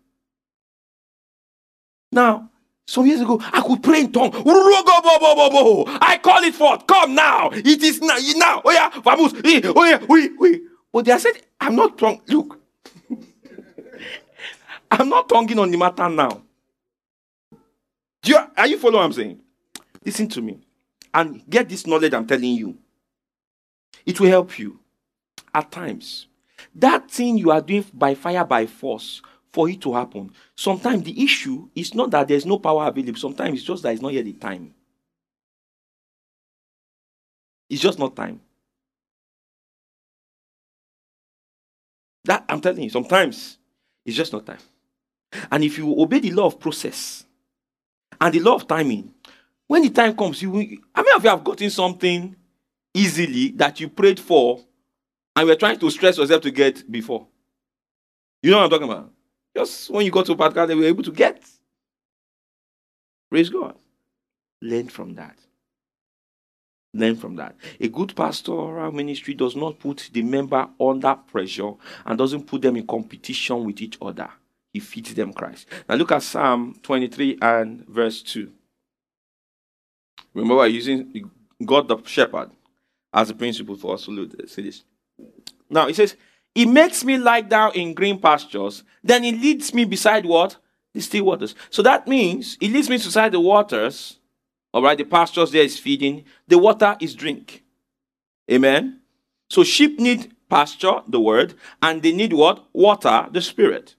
[2.11, 2.49] Now,
[2.85, 4.31] some years ago, I could pray in tongue.
[4.33, 6.85] I call it forth.
[6.85, 7.49] Come now.
[7.53, 8.17] It is now.
[8.35, 8.61] now.
[8.63, 9.33] Oh yeah, vamos.
[9.43, 10.61] Eh, oh yeah, we, we.
[10.91, 12.21] But they said, I'm not tongue.
[12.27, 12.59] Look,
[14.91, 16.41] I'm not tonguing on the matter now.
[18.21, 19.39] Do You, are you following what I'm saying?
[20.05, 20.59] Listen to me
[21.13, 22.77] and get this knowledge I'm telling you.
[24.05, 24.79] It will help you
[25.53, 26.27] at times.
[26.75, 29.21] That thing you are doing by fire, by force,
[29.53, 30.31] for it to happen.
[30.55, 34.01] Sometimes the issue is not that there's no power available, sometimes it's just that it's
[34.01, 34.73] not yet the time.
[37.69, 38.41] It's just not time.
[42.25, 43.57] That I'm telling you, sometimes
[44.05, 44.57] it's just not time.
[45.51, 47.25] And if you obey the law of process
[48.19, 49.13] and the law of timing,
[49.67, 52.35] when the time comes, you will, how many of you have gotten something
[52.93, 54.59] easily that you prayed for
[55.35, 57.27] and we're trying to stress yourself to get before?
[58.41, 59.12] You know what I'm talking about?
[59.55, 61.43] Just when you go to a particular they were able to get.
[63.29, 63.75] Praise God.
[64.61, 65.37] Learn from that.
[66.93, 67.55] Learn from that.
[67.79, 71.73] A good pastoral ministry does not put the member under pressure
[72.05, 74.29] and doesn't put them in competition with each other.
[74.71, 75.67] He feeds them Christ.
[75.89, 78.51] Now look at Psalm 23 and verse 2.
[80.33, 81.29] Remember, we're using
[81.63, 82.51] God the shepherd
[83.13, 84.83] as a principle for us to see this.
[85.69, 86.15] Now, it says,
[86.55, 90.57] He makes me lie down in green pastures, then He leads me beside what?
[90.93, 91.55] The still waters.
[91.69, 94.19] So that means He leads me beside the waters.
[94.73, 97.63] All right, the pastures there is feeding, the water is drink.
[98.51, 98.99] Amen.
[99.49, 102.65] So sheep need pasture, the word, and they need what?
[102.73, 103.95] Water, the spirit.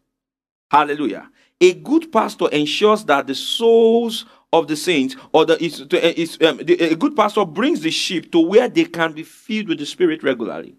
[0.71, 1.31] Hallelujah.
[1.61, 6.59] A good pastor ensures that the souls of the saints, or the, is, is, um,
[6.59, 9.87] the, a good pastor brings the sheep to where they can be filled with the
[9.87, 10.77] Spirit regularly.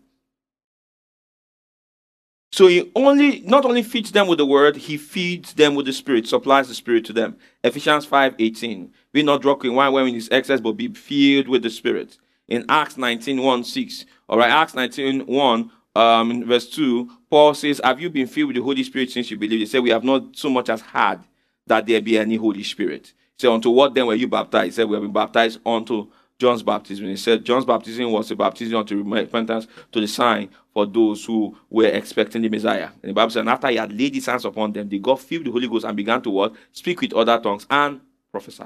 [2.55, 5.91] So he only not only feeds them with the word, he feeds them with the
[5.91, 7.35] spirit, supplies the spirit to them.
[7.65, 8.93] Ephesians 5 18.
[9.11, 12.17] Be not drunk in wine when is excess, but be filled with the spirit.
[12.47, 14.05] In Acts 19 1 6.
[14.29, 18.55] All right, Acts 19 1, um, verse 2, Paul says, Have you been filled with
[18.55, 19.59] the Holy Spirit since you believed?
[19.59, 21.25] He said, We have not so much as had
[21.67, 23.11] that there be any Holy Spirit.
[23.37, 24.65] Say, unto what then were you baptized?
[24.65, 26.09] He said, We have been baptized unto
[26.39, 27.05] John's baptism.
[27.07, 31.57] He said, John's baptism was a baptism unto repentance to the sign for those who
[31.69, 32.89] were expecting the Messiah.
[33.01, 35.45] And the Bible said, after he had laid his hands upon them, they got filled
[35.45, 36.53] with the Holy Ghost and began to what?
[36.73, 38.65] Speak with other tongues and prophesy.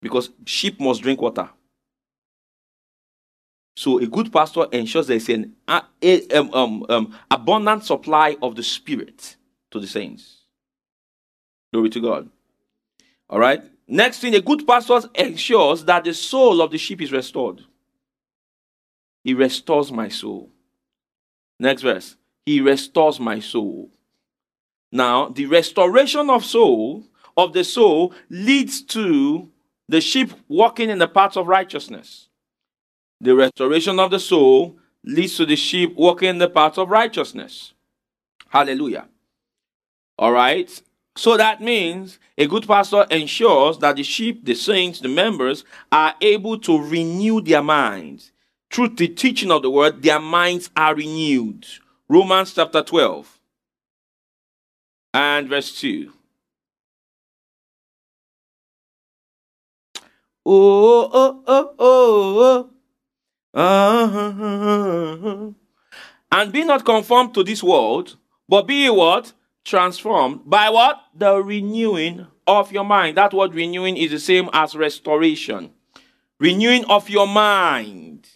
[0.00, 1.50] Because sheep must drink water.
[3.76, 8.62] So a good pastor ensures there is an um, um, um, abundant supply of the
[8.62, 9.36] Spirit
[9.70, 10.42] to the saints.
[11.72, 12.30] Glory to God.
[13.28, 13.62] All right.
[13.86, 17.62] Next thing, a good pastor ensures that the soul of the sheep is restored.
[19.22, 20.50] He restores my soul.
[21.58, 22.16] Next verse.
[22.46, 23.90] He restores my soul.
[24.92, 27.04] Now, the restoration of soul,
[27.36, 29.50] of the soul, leads to
[29.88, 32.28] the sheep walking in the paths of righteousness.
[33.20, 37.72] The restoration of the soul leads to the sheep walking in the paths of righteousness.
[38.48, 39.08] Hallelujah.
[40.18, 40.82] All right.
[41.16, 46.14] So that means a good pastor ensures that the sheep, the saints, the members are
[46.20, 48.32] able to renew their minds.
[48.70, 51.66] Through the teaching of the word, their minds are renewed.
[52.08, 53.38] Romans chapter 12
[55.12, 56.12] and verse 2.
[60.46, 62.70] Oh, oh, oh, oh,
[63.54, 63.60] oh.
[63.60, 65.50] Uh-huh.
[66.32, 68.16] And be not conformed to this world,
[68.48, 69.32] but be what?
[69.64, 71.00] Transformed by what?
[71.14, 73.16] The renewing of your mind.
[73.16, 75.70] That word renewing is the same as restoration.
[76.38, 78.28] Renewing of your mind.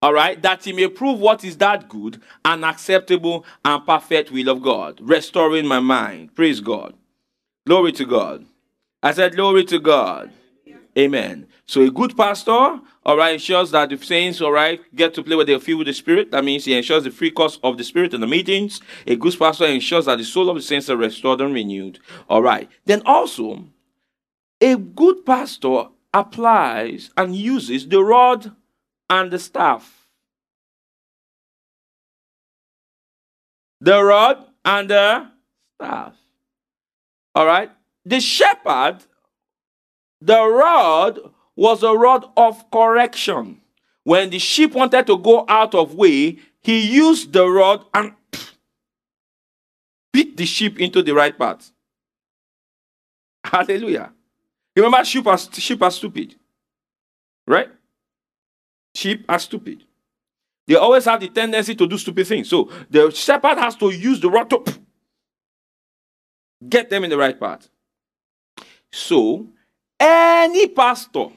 [0.00, 4.48] All right, that he may prove what is that good and acceptable and perfect will
[4.48, 5.00] of God.
[5.00, 6.36] Restoring my mind.
[6.36, 6.94] Praise God.
[7.66, 8.46] Glory to God.
[9.02, 10.30] I said, Glory to God.
[10.96, 11.48] Amen.
[11.68, 15.36] So a good pastor, all right, ensures that the saints, all right, get to play
[15.36, 16.30] where they feel with the Spirit.
[16.30, 18.80] That means he ensures the free course of the Spirit in the meetings.
[19.06, 21.98] A good pastor ensures that the soul of the saints are restored and renewed.
[22.30, 22.70] All right.
[22.86, 23.66] Then also,
[24.62, 28.50] a good pastor applies and uses the rod
[29.10, 30.08] and the staff.
[33.82, 35.30] The rod and the
[35.76, 36.16] staff.
[37.34, 37.70] All right.
[38.06, 39.04] The shepherd
[40.20, 41.20] the rod
[41.58, 43.60] was a rod of correction.
[44.04, 48.14] When the sheep wanted to go out of way, he used the rod and
[50.12, 51.72] beat the sheep into the right path.
[53.42, 54.12] Hallelujah.
[54.76, 56.36] Remember, sheep are, sheep are stupid.
[57.44, 57.70] Right?
[58.94, 59.82] Sheep are stupid.
[60.68, 62.48] They always have the tendency to do stupid things.
[62.48, 64.64] So the shepherd has to use the rod to
[66.68, 67.68] get them in the right path.
[68.92, 69.48] So
[69.98, 71.30] any pastor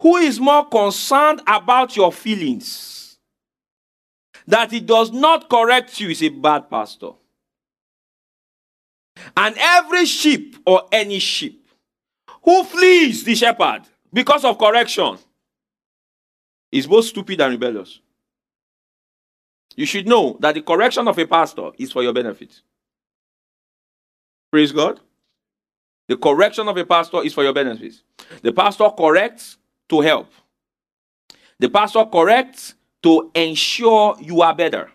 [0.00, 3.18] who is more concerned about your feelings
[4.46, 7.10] that he does not correct you is a bad pastor.
[9.36, 11.68] And every sheep or any sheep
[12.42, 13.82] who flees the shepherd
[14.12, 15.18] because of correction
[16.72, 18.00] is both stupid and rebellious.
[19.76, 22.60] You should know that the correction of a pastor is for your benefit.
[24.50, 25.00] Praise God.
[26.08, 28.00] The correction of a pastor is for your benefit.
[28.42, 30.30] The pastor corrects to help.
[31.58, 34.90] The pastor corrects to ensure you are better.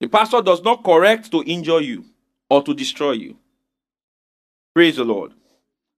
[0.00, 2.04] The pastor does not correct to injure you
[2.50, 3.36] or to destroy you.
[4.74, 5.32] Praise the Lord.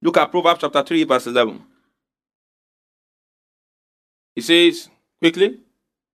[0.02, 1.62] Look at Proverbs chapter 3, verse 11.
[4.36, 4.88] It says,
[5.20, 5.60] quickly,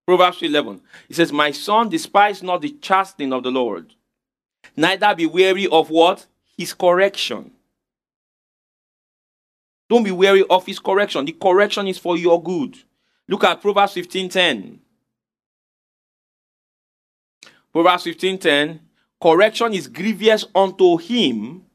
[0.06, 0.80] Proverbs 11.
[1.08, 3.94] It says, My son, despise not the chastening of the Lord,
[4.76, 6.26] neither be weary of what?
[6.60, 7.50] his correction.
[9.90, 11.24] Don't be wary of his correction.
[11.24, 12.78] The correction is for your good.
[13.28, 14.78] Look at Proverbs 15:10.
[17.72, 18.80] Proverbs 15:10.
[19.20, 21.66] Correction is grievous unto him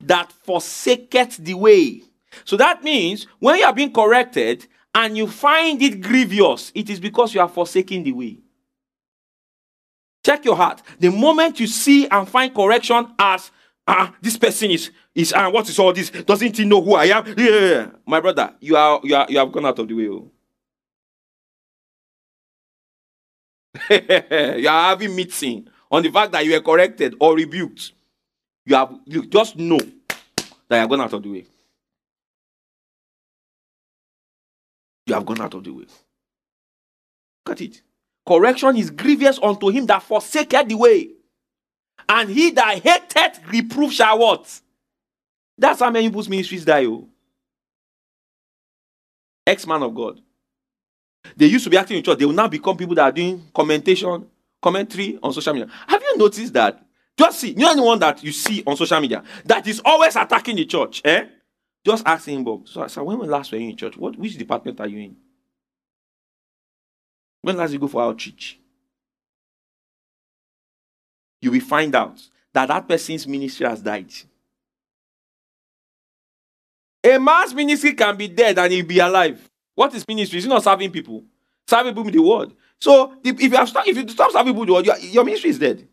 [0.00, 2.02] that forsaketh the way.
[2.44, 7.00] So that means when you are being corrected and you find it grievous, it is
[7.00, 8.38] because you are forsaking the way.
[10.24, 10.80] Check your heart.
[11.00, 13.50] The moment you see and find correction as
[13.86, 16.10] ah, this person is is ah, what is all this?
[16.10, 17.34] Doesn't he know who I am?
[17.36, 20.08] Yeah, my brother, you are you are you have gone out of the way.
[20.08, 20.30] Oh.
[24.58, 27.92] you are having meeting on the fact that you were corrected or rebuked.
[28.66, 31.46] You have you just know that you have gone out of the way.
[35.06, 35.84] You have gone out of the way.
[37.46, 37.82] Look at it.
[38.26, 41.10] Correction is grievous unto him that forsaketh the way.
[42.08, 44.60] And he that hated reproof shall what?
[45.56, 46.86] That's how many people's ministries die.
[46.86, 47.08] Oh.
[49.46, 50.20] Ex-man of God.
[51.36, 52.18] They used to be acting in church.
[52.18, 54.26] They will now become people that are doing commentation,
[54.60, 55.70] commentary on social media.
[55.86, 56.84] Have you noticed that?
[57.16, 60.56] Just see, you know anyone that you see on social media that is always attacking
[60.56, 61.26] the church, eh?
[61.86, 62.66] Just ask him, Bob.
[62.66, 63.96] So, so when last were you in church?
[63.96, 65.16] What which department are you in?
[67.42, 68.58] When last you go for outreach?
[71.44, 72.20] You will find out
[72.52, 74.10] that that person's ministry has died.
[77.04, 79.50] A man's ministry can be dead and he'll be alive.
[79.74, 80.38] What is ministry?
[80.38, 81.22] Is not serving people?
[81.66, 82.54] Serving people with the word.
[82.80, 85.86] So if, you have if you stop serving people the word, your ministry is dead.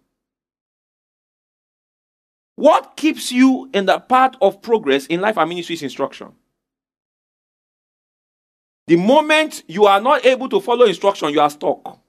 [2.56, 6.32] What keeps you in the path of progress in life and ministry is instruction.
[8.88, 12.00] The moment you are not able to follow instruction, you are stuck.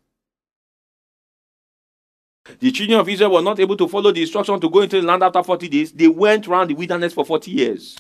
[2.59, 5.07] The children of Israel were not able to follow the instruction to go into the
[5.07, 5.93] land after 40 days.
[5.93, 7.99] They went around the wilderness for 40 years.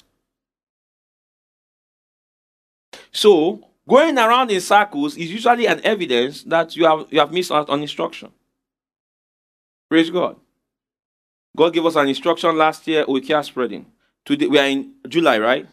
[3.13, 7.53] So going around in circles is usually an evidence that you have you have missed
[7.53, 8.31] out on instruction.
[9.89, 10.37] Praise God.
[11.57, 13.87] God gave us an instruction last year, we care spreading.
[14.25, 15.67] Today we are in July, right?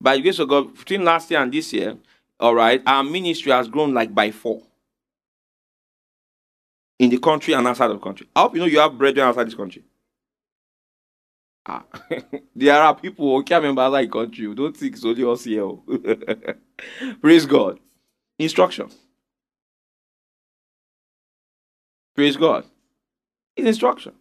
[0.00, 1.96] By the grace of God, between last year and this year,
[2.38, 4.62] all right, our ministry has grown like by four
[6.98, 8.28] in the country and outside of the country.
[8.34, 9.84] I hope you know you have brethren outside this country.
[11.66, 11.84] Ah,
[12.56, 14.54] there are people who can't remember outside the country.
[14.54, 15.64] Don't think it's only us here.
[15.64, 15.82] oh.
[17.20, 17.78] Praise God.
[18.38, 18.90] Instruction.
[22.14, 22.64] Praise God.
[23.56, 24.12] It's instruction.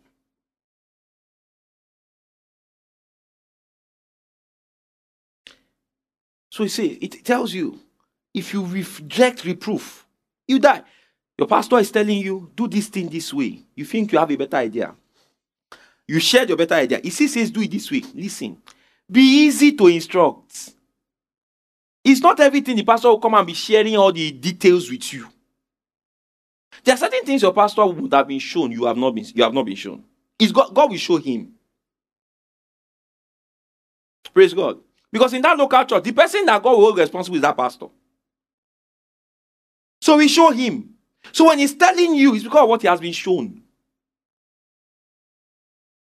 [6.52, 7.80] So you see, it tells you
[8.34, 10.08] if you reject reproof,
[10.48, 10.84] you die.
[11.38, 13.64] Your pastor is telling you, do this thing this way.
[13.76, 14.94] You think you have a better idea.
[16.08, 17.00] You shared your better idea.
[17.04, 18.58] He says, do it this way, listen.
[19.10, 20.74] Be easy to instruct.
[22.04, 25.28] It's not everything the pastor will come and be sharing all the details with you.
[26.84, 29.44] There are certain things your pastor would have been shown, you have not been, you
[29.44, 30.04] have not been shown.
[30.40, 31.54] It's God, God will show him.
[34.34, 34.80] Praise God.
[35.12, 37.88] Because in that local church, the person that God will hold responsible is that pastor.
[40.02, 40.97] So we show him.
[41.32, 43.61] So when he's telling you, it's because of what he has been shown.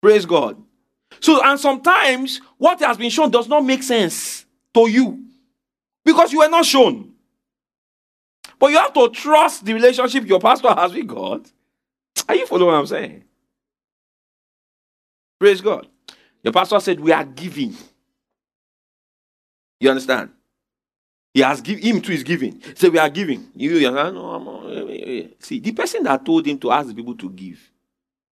[0.02, 0.62] Praise God.
[1.20, 5.26] So, and sometimes what has been shown does not make sense to you
[6.04, 7.14] because you were not shown.
[8.60, 11.50] But you have to trust the relationship your pastor has with God.
[12.30, 13.24] Are you following what I'm saying?
[15.40, 15.88] Praise God.
[16.44, 17.76] Your pastor said, We are giving.
[19.80, 20.30] You understand?
[21.36, 22.62] He has given him to his giving.
[22.76, 23.52] So we are giving.
[23.54, 23.92] You, you?
[23.92, 25.28] No, I'm eh, eh, eh.
[25.38, 27.60] See, the person that told him to ask the people to give,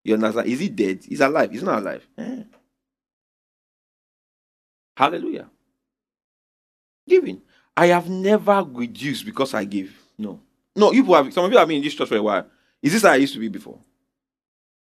[0.06, 0.48] you understand?
[0.48, 1.04] Is he dead?
[1.04, 1.52] He's alive.
[1.52, 2.08] He's not alive.
[4.96, 5.50] Hallelujah.
[7.06, 7.42] Giving.
[7.76, 9.94] I have never reduced because I give.
[10.18, 10.40] No.
[10.74, 12.48] No, you have some of you have been in this church for a while.
[12.82, 13.80] Is this how I used to be before?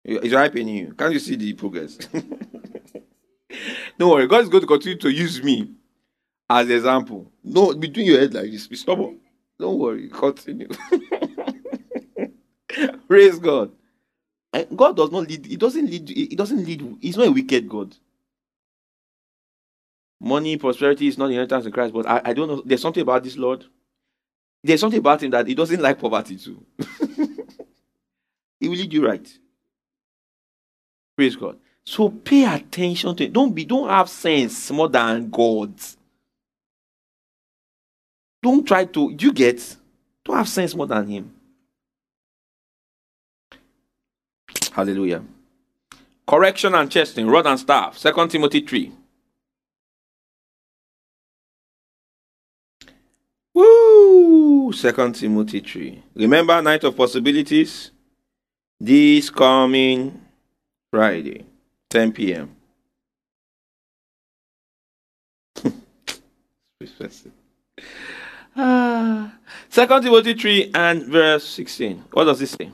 [0.02, 0.94] Is your eye paining you?
[0.94, 1.96] Can't you see the progress?
[3.98, 5.74] Don't worry, God is going to continue to use me
[6.48, 7.30] as example.
[7.42, 8.66] No, between your head like this.
[8.66, 9.18] Be stubborn.
[9.58, 10.08] Don't worry.
[10.08, 10.68] Continue.
[13.08, 13.72] Praise God.
[14.52, 15.46] And God does not lead.
[15.46, 16.08] He doesn't lead.
[16.08, 16.98] He doesn't lead.
[17.00, 17.96] He's not a wicked God.
[20.20, 21.92] Money, prosperity is not inheritance in Christ.
[21.92, 22.62] But I, I don't know.
[22.64, 23.64] There's something about this Lord.
[24.62, 26.64] There's something about him that he doesn't like poverty too.
[28.60, 29.38] he will lead you right.
[31.16, 31.58] Praise God.
[31.84, 33.32] So pay attention to it.
[33.32, 33.64] Don't be.
[33.64, 35.74] Don't have sense more than God.
[38.46, 39.12] Don't try to.
[39.18, 39.76] You get.
[40.24, 41.34] Don't have sense more than him.
[44.70, 45.24] Hallelujah.
[46.24, 47.98] Correction and chastening, rod and staff.
[47.98, 48.92] Second Timothy 3.
[53.52, 54.72] Woo!
[54.72, 56.04] Second Timothy 3.
[56.14, 57.90] Remember night of possibilities?
[58.78, 60.20] This coming
[60.92, 61.44] Friday,
[61.90, 62.54] 10 p.m.
[69.68, 72.04] Second Timothy 3 and verse 16.
[72.12, 72.70] What does it say?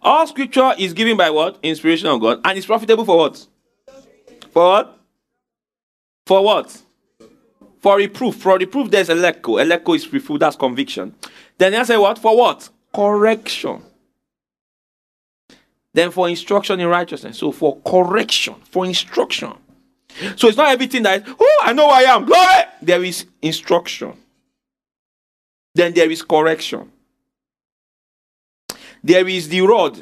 [0.00, 1.58] All scripture is given by what?
[1.62, 2.40] Inspiration of God.
[2.44, 3.46] And it's profitable for what?
[4.50, 4.98] For what?
[6.26, 6.82] For what?
[7.80, 8.36] For reproof.
[8.36, 9.62] For reproof, there's elecco.
[9.62, 11.14] Elecco is reproof, that's conviction.
[11.58, 12.18] Then I say what?
[12.18, 12.68] For what?
[12.94, 13.82] Correction.
[15.92, 17.38] Then for instruction in righteousness.
[17.38, 19.52] So for correction, for instruction.
[20.36, 22.24] So it's not everything that oh, I know I am.
[22.24, 22.64] Glory.
[22.80, 24.14] There is instruction.
[25.74, 26.90] Then there is correction.
[29.02, 29.98] There is the rod.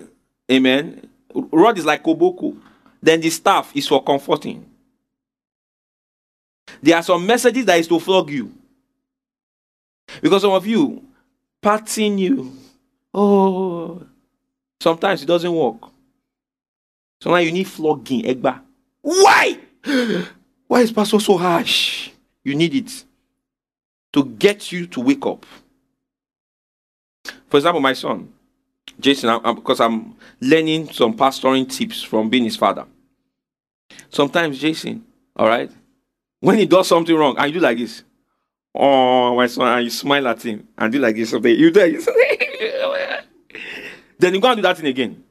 [0.50, 1.08] Amen.
[1.34, 2.56] Rod is like koboko.
[3.02, 4.66] Then the staff is for comforting.
[6.82, 8.52] There are some messages that is to flog you.
[10.20, 11.02] Because some of you,
[11.62, 12.52] patting you.
[13.14, 14.02] Oh,
[14.80, 15.82] sometimes it doesn't work.
[17.22, 18.22] Sometimes you need flogging.
[18.22, 18.61] Egba.
[19.02, 19.58] Why?
[19.85, 22.11] Why is pastor so harsh?
[22.45, 23.05] You need it
[24.12, 25.45] to get you to wake up.
[27.49, 28.33] For example, my son,
[28.99, 32.87] Jason, I'm, I'm- because I'm learning some pastoring tips from being his father.
[34.09, 35.05] Sometimes, Jason,
[35.37, 35.70] all right,
[36.41, 38.03] when he does something wrong, I do like this,
[38.74, 41.81] oh, my son, and you smile at him and do like this, okay, you do
[41.81, 42.07] like this.
[44.18, 45.22] then you go and do that thing again.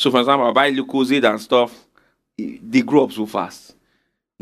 [0.00, 1.84] So, for example, I buy Lucozade and stuff,
[2.38, 3.74] they grow up so fast.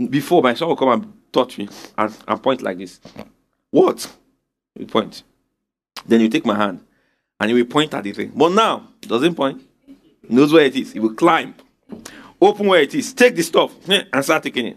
[0.08, 3.00] Before, my son will come and touch me and, and point like this.
[3.68, 4.08] What?
[4.78, 5.24] You point.
[6.06, 6.78] Then you take my hand
[7.40, 8.30] and he will point at the thing.
[8.36, 9.60] But now, doesn't point.
[9.84, 10.92] He knows where it is.
[10.92, 11.56] He will climb.
[12.40, 13.12] Open where it is.
[13.12, 14.76] Take the stuff eh, and start taking it.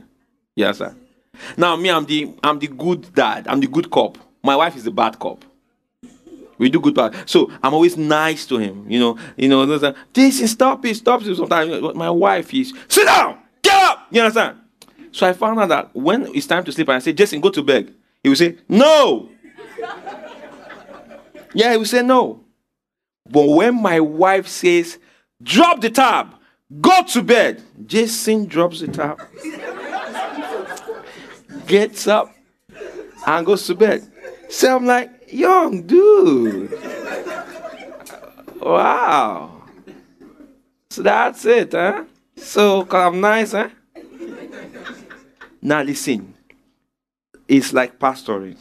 [0.55, 0.95] Yes, sir.
[1.57, 3.47] Now me, I'm the I'm the good dad.
[3.47, 4.17] I'm the good cop.
[4.43, 5.45] My wife is the bad cop.
[6.61, 7.15] We do good part.
[7.27, 8.85] So I'm always nice to him.
[8.87, 11.35] You know, you know, this is stop it, stop it.
[11.35, 14.05] Sometimes my wife is sit down, get up.
[14.11, 14.59] You understand?
[15.11, 17.63] So I found out that when it's time to sleep, I say, Jason, go to
[17.63, 17.91] bed.
[18.21, 19.29] He will say, No.
[21.55, 22.43] yeah, he will say no.
[23.27, 24.99] But when my wife says,
[25.41, 26.35] drop the tab,
[26.79, 29.19] go to bed, Jason drops the tab,
[31.65, 32.31] gets up,
[33.25, 34.07] and goes to bed.
[34.49, 36.71] So I'm like, young dude.
[38.59, 39.63] Wow.
[40.89, 42.05] So that's it, huh?
[42.37, 43.69] So, I'm nice, huh?
[45.61, 46.33] Now listen.
[47.47, 48.57] It's like pastoring.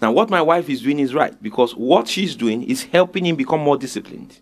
[0.00, 3.36] Now, what my wife is doing is right because what she's doing is helping him
[3.36, 4.40] become more disciplined.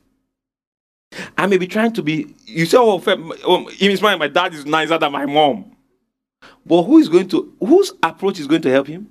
[1.38, 4.52] I may be trying to be, you say, oh, oh in his mind, my dad
[4.54, 5.76] is nicer than my mom.
[6.66, 9.08] But who is going to, whose approach is going to help him?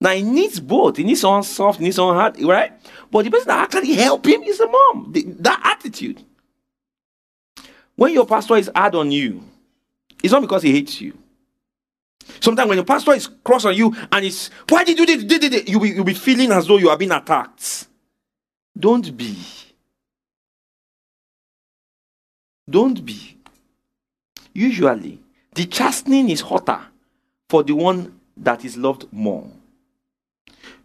[0.00, 0.96] Now he needs both.
[0.96, 2.72] He needs someone soft, he needs someone hard, right?
[3.10, 5.12] But the person that actually help him is the mom.
[5.12, 6.22] The, that attitude.
[7.96, 9.42] When your pastor is hard on you,
[10.22, 11.18] it's not because he hates you.
[12.40, 15.24] Sometimes when your pastor is cross on you and it's why did you do this?
[15.24, 17.88] Did, did, you'll, be, you'll be feeling as though you are being attacked.
[18.78, 19.36] Don't be.
[22.68, 23.36] Don't be.
[24.52, 25.20] Usually,
[25.54, 26.80] the chastening is hotter
[27.48, 29.50] for the one that is loved more.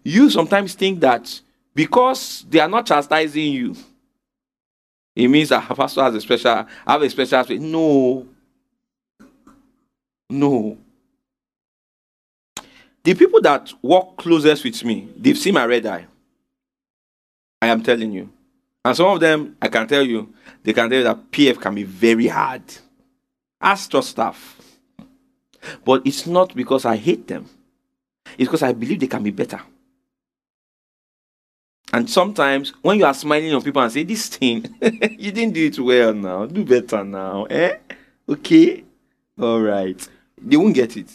[0.04, 1.42] You sometimes think that
[1.74, 3.76] because they are not chastising you,
[5.16, 7.62] it means that pastor has a special, have a special aspect.
[7.62, 8.28] No.
[10.30, 10.78] No.
[13.04, 16.08] The people that walk closest with me, they've seen my red eye.
[17.62, 18.30] I am telling you.
[18.84, 20.34] And some of them, I can tell you,
[20.64, 22.64] they can tell you that PF can be very hard.
[23.62, 24.60] Ask your staff.
[25.86, 27.50] But it's not because I hate them.
[28.38, 29.62] It's because I believe they can be better.
[31.94, 35.68] And sometimes when you are smiling on people and say, This thing, you didn't do
[35.68, 37.46] it well now, do better now.
[37.46, 37.78] Eh?
[38.28, 38.84] Okay?
[39.40, 40.10] All right.
[40.42, 41.12] They won't get it.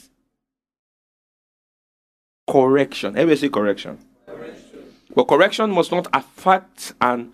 [2.48, 3.16] Correction.
[3.16, 3.98] Everybody say correction.
[4.24, 4.80] correction.
[5.14, 7.32] But correction must not affect and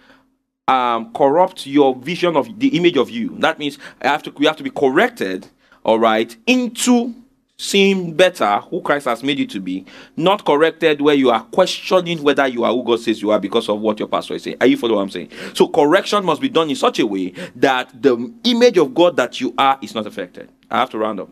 [0.66, 3.36] um, corrupt your vision of the image of you.
[3.40, 5.48] That means I have to, we have to be corrected,
[5.84, 7.14] all right, into
[7.56, 9.84] seem better who Christ has made you to be,
[10.16, 13.68] not corrected where you are questioning whether you are who God says you are because
[13.68, 14.56] of what your pastor is saying.
[14.60, 15.30] Are you following what I'm saying?
[15.54, 19.40] So correction must be done in such a way that the image of God that
[19.40, 20.50] you are is not affected.
[20.70, 21.30] I have to round up.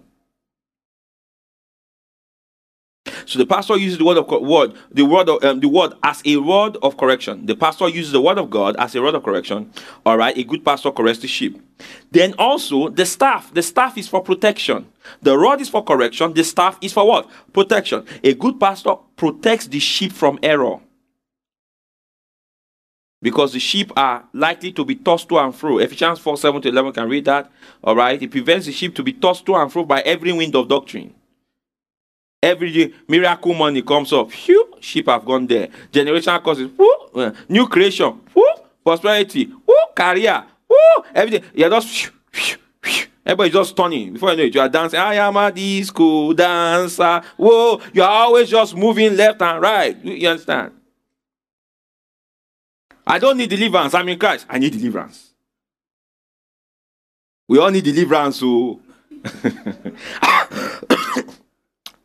[3.33, 6.21] So the pastor uses the word of word, the word of um, the word as
[6.27, 7.47] a rod of correction.
[7.47, 9.73] The pastor uses the word of God as a rod of correction.
[10.05, 11.59] All right, a good pastor corrects the sheep.
[12.11, 13.55] Then also the staff.
[13.55, 14.87] The staff is for protection.
[15.23, 16.35] The rod is for correction.
[16.35, 17.31] The staff is for what?
[17.55, 18.05] Protection.
[18.23, 20.81] A good pastor protects the sheep from error.
[23.23, 25.79] Because the sheep are likely to be tossed to and fro.
[25.79, 27.51] Ephesians 4 7 to 11 can read that.
[27.83, 28.23] All right.
[28.23, 31.15] It prevents the sheep to be tossed to and fro by every wind of doctrine.
[32.43, 34.33] Every day, miracle money comes up.
[34.33, 35.69] Phew, sheep have gone there.
[35.93, 36.71] Generational causes.
[36.77, 38.21] Whoo, uh, new creation.
[38.85, 39.47] Prosperity.
[39.47, 40.43] Whoo, career.
[40.69, 41.49] Whoo, everything.
[41.55, 41.89] You're just.
[41.89, 42.59] Phew, phew,
[43.25, 44.15] Everybody's just turning.
[44.15, 44.99] Before you know it, you are dancing.
[44.99, 47.23] I am a disco dancer.
[47.37, 49.97] Whoa, you are always just moving left and right.
[50.05, 50.73] You, understand?
[53.07, 53.95] I don't need deliverance.
[53.95, 54.47] I'm in Christ.
[54.49, 55.31] I need deliverance.
[57.47, 58.41] We all need deliverance.
[58.41, 58.81] So.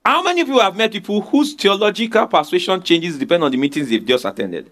[0.07, 3.89] How many of you have met people whose theological persuasion changes depend on the meetings
[3.89, 4.71] they've just attended?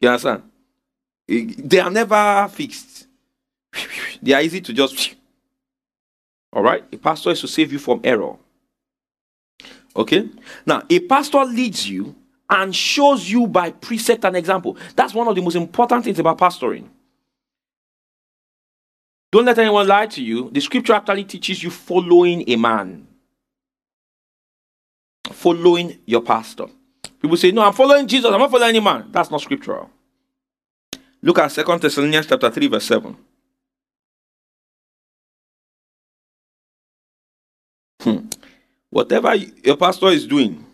[0.00, 0.44] You understand?
[1.28, 3.06] They are never fixed.
[4.22, 5.14] They are easy to just.
[6.54, 6.84] All right?
[6.90, 8.36] A pastor is to save you from error.
[9.94, 10.30] Okay?
[10.64, 12.16] Now, a pastor leads you
[12.48, 14.78] and shows you by precept and example.
[14.94, 16.88] That's one of the most important things about pastoring.
[19.30, 20.48] Don't let anyone lie to you.
[20.50, 23.05] The scripture actually teaches you following a man
[25.32, 26.66] following your pastor.
[27.20, 29.08] People say, No, I'm following Jesus, I'm not following any man.
[29.10, 29.90] That's not scriptural.
[31.22, 33.16] Look at Second Thessalonians chapter 3, verse 7.
[38.00, 38.18] Hmm.
[38.90, 40.64] Whatever your pastor is doing,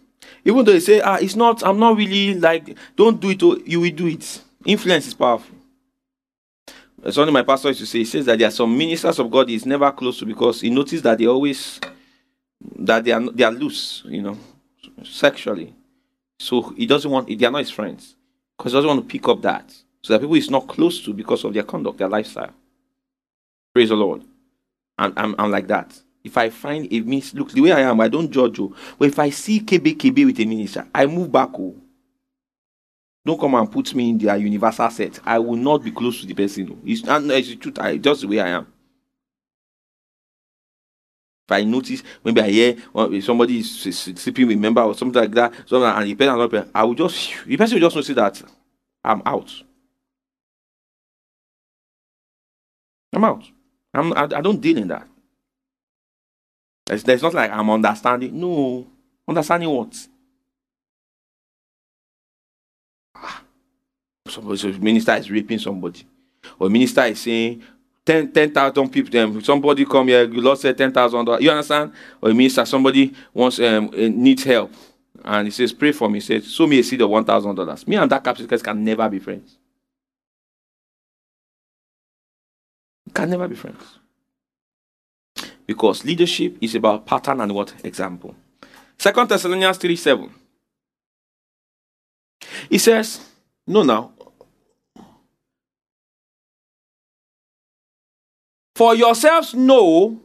[0.45, 3.57] even though they say, ah, it's not, I'm not really like, don't do it, oh,
[3.65, 4.43] you will do it.
[4.67, 5.57] Influence is powerful.
[7.17, 7.99] Only my pastor used to say.
[7.99, 10.71] He says that there are some ministers of God he's never close to because he
[10.71, 11.81] noticed that they always
[12.81, 14.39] that they are they are loose, you know,
[15.05, 15.75] sexually.
[16.39, 18.17] So he doesn't want they are not his friends
[18.57, 19.75] because he doesn't want to pick up that.
[20.03, 22.51] So that people is not close to because of their conduct, their lifestyle.
[23.73, 24.25] Praise the Lord.
[24.99, 25.99] I'm, I'm, I'm like that.
[26.25, 28.75] If I find it means, look, the way I am, I don't judge you.
[28.99, 31.51] But if I see KB KB with a minister, I move back.
[31.55, 31.75] Oh.
[33.25, 35.21] Don't come and put me in their universal set.
[35.25, 36.69] I will not be close to the person.
[36.73, 36.79] Oh.
[36.85, 37.79] It's, and it's the truth.
[37.79, 38.72] I, just the way I am.
[41.53, 43.81] I notice, maybe I hear well, somebody is
[44.17, 47.57] sleeping with member or something like that, something, and the person, I will just, the
[47.57, 48.43] person will just notice that
[49.05, 49.53] I'm out.
[53.13, 53.45] I'm out.
[53.93, 55.07] I'm, I, I don't deal in that.
[56.87, 58.39] There's, there's not like I'm understanding.
[58.39, 58.87] No.
[59.29, 60.09] Understanding what?
[63.15, 63.43] Ah.
[64.29, 66.07] Somebody, so minister is raping somebody.
[66.59, 67.63] Or minister is saying
[68.05, 71.41] 10,000 10, people, them, somebody come here, you lost $10,000.
[71.41, 71.93] You understand?
[72.21, 74.73] Or a minister, somebody wants um, needs help.
[75.25, 76.15] And he says, pray for me.
[76.17, 77.87] He says, show me a seed of $1,000.
[77.87, 79.57] Me and that captain can never be friends.
[83.15, 83.99] Can never be friends.
[85.67, 87.73] Because leadership is about pattern and what?
[87.85, 88.35] Example.
[88.99, 90.35] Second Thessalonians 3 7.
[92.69, 93.21] He says,
[93.67, 94.13] No, now.
[98.75, 100.21] For yourselves know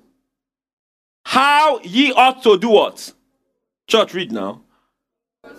[1.26, 3.14] how ye ought to do what?
[3.88, 4.62] Church, read now.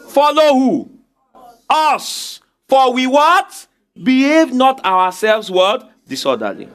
[0.08, 0.90] Follow who?
[1.68, 2.40] Us.
[2.68, 3.66] For we what?
[4.02, 5.90] Behave not ourselves what?
[6.06, 6.68] Disorderly.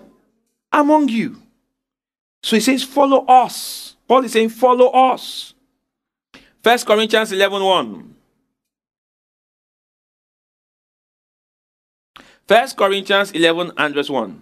[0.71, 1.41] Among you.
[2.41, 3.95] So he says, follow us.
[4.07, 5.53] Paul is saying, follow us.
[6.61, 8.15] First Corinthians 11 1.
[12.47, 14.41] First Corinthians 11 and verse 1.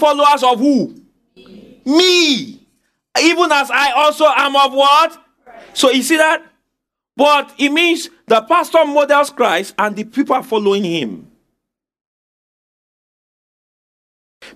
[0.00, 1.00] Followers of who?
[1.84, 2.66] Me.
[3.22, 5.24] Even as I also am of what?
[5.74, 6.42] So you see that?
[7.16, 11.30] But it means the pastor models Christ and the people are following him.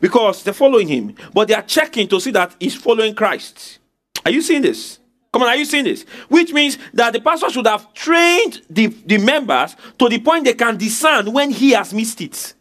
[0.01, 3.78] because they're following him, but they are checking to see that he's following Christ.
[4.24, 4.99] Are you seeing this?
[5.32, 6.05] Come on, are you seeing this?
[6.28, 10.55] Which means that the pastor should have trained the, the members to the point they
[10.55, 12.55] can discern when he has missed it.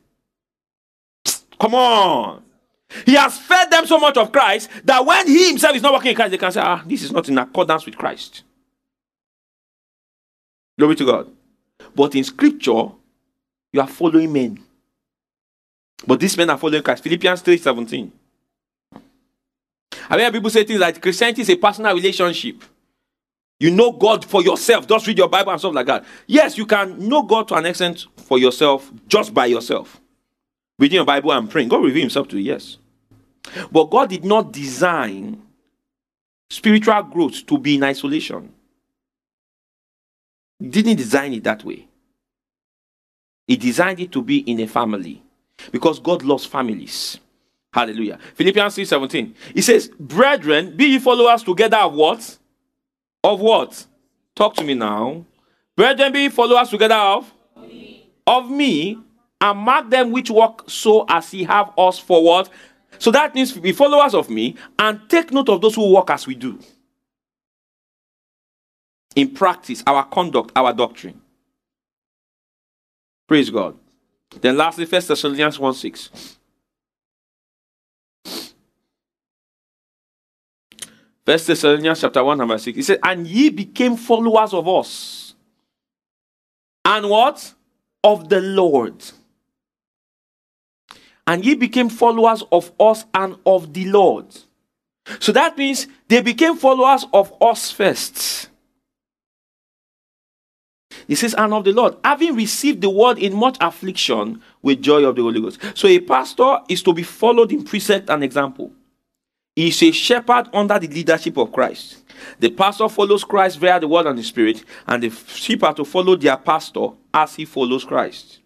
[1.60, 2.44] Come on.
[3.06, 6.12] He has fed them so much of Christ that when he himself is not working
[6.12, 8.44] in Christ, they can say, ah, this is not in accordance with Christ.
[10.78, 11.32] Glory to God.
[11.96, 12.90] But in scripture,
[13.72, 14.60] you are following men.
[16.06, 17.04] But these men are following Christ.
[17.04, 18.12] Philippians 3 17.
[20.10, 22.64] I hear people say things like Christianity is a personal relationship.
[23.60, 24.88] You know God for yourself.
[24.88, 26.04] Just read your Bible and stuff like that.
[26.28, 30.02] Yes, you can know God to an extent for yourself, just by yourself.
[30.78, 31.70] Reading your Bible and praying.
[31.70, 32.78] God reveal himself to you, yes.
[33.72, 35.42] But God did not design
[36.50, 38.52] spiritual growth to be in isolation.
[40.60, 41.88] He didn't design it that way.
[43.48, 45.22] He designed it to be in a family.
[45.72, 47.20] Because God loves families.
[47.74, 48.20] Hallelujah.
[48.36, 49.36] Philippians 3 17.
[49.54, 52.38] He says, Brethren, be ye followers together of what?
[53.24, 53.86] Of what?
[54.36, 55.26] Talk to me now.
[55.76, 57.34] Brethren, be ye followers together of?
[58.26, 59.00] Of me,
[59.42, 62.50] and mark them which walk so as ye have us for what?
[63.00, 66.28] So that means be followers of me and take note of those who walk as
[66.28, 66.60] we do.
[69.16, 71.22] In practice, our conduct, our doctrine.
[73.28, 73.78] Praise God.
[74.42, 76.38] Then lastly, First Thessalonians 1 6.
[81.26, 82.76] First Thessalonians chapter 1, number 6.
[82.76, 85.36] He said, And ye became followers of us.
[86.84, 87.54] And what?
[88.04, 89.02] Of the Lord.
[91.26, 94.26] And ye became followers of us and of the Lord.
[95.20, 98.50] So that means they became followers of us first.
[101.08, 105.04] He says, and of the Lord, having received the word in much affliction with joy
[105.06, 105.60] of the Holy Ghost.
[105.76, 108.72] So a pastor is to be followed in precept and example.
[109.56, 112.04] He is a shepherd under the leadership of Christ.
[112.40, 115.86] The pastor follows Christ via the word and the spirit, and the sheep are to
[115.86, 118.40] follow their pastor as he follows Christ.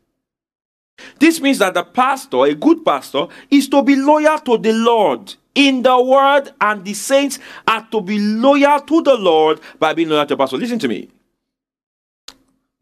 [1.19, 5.35] This means that the pastor, a good pastor, is to be loyal to the Lord
[5.55, 10.09] in the word, and the saints are to be loyal to the Lord by being
[10.09, 10.57] loyal to the pastor.
[10.57, 11.09] Listen to me.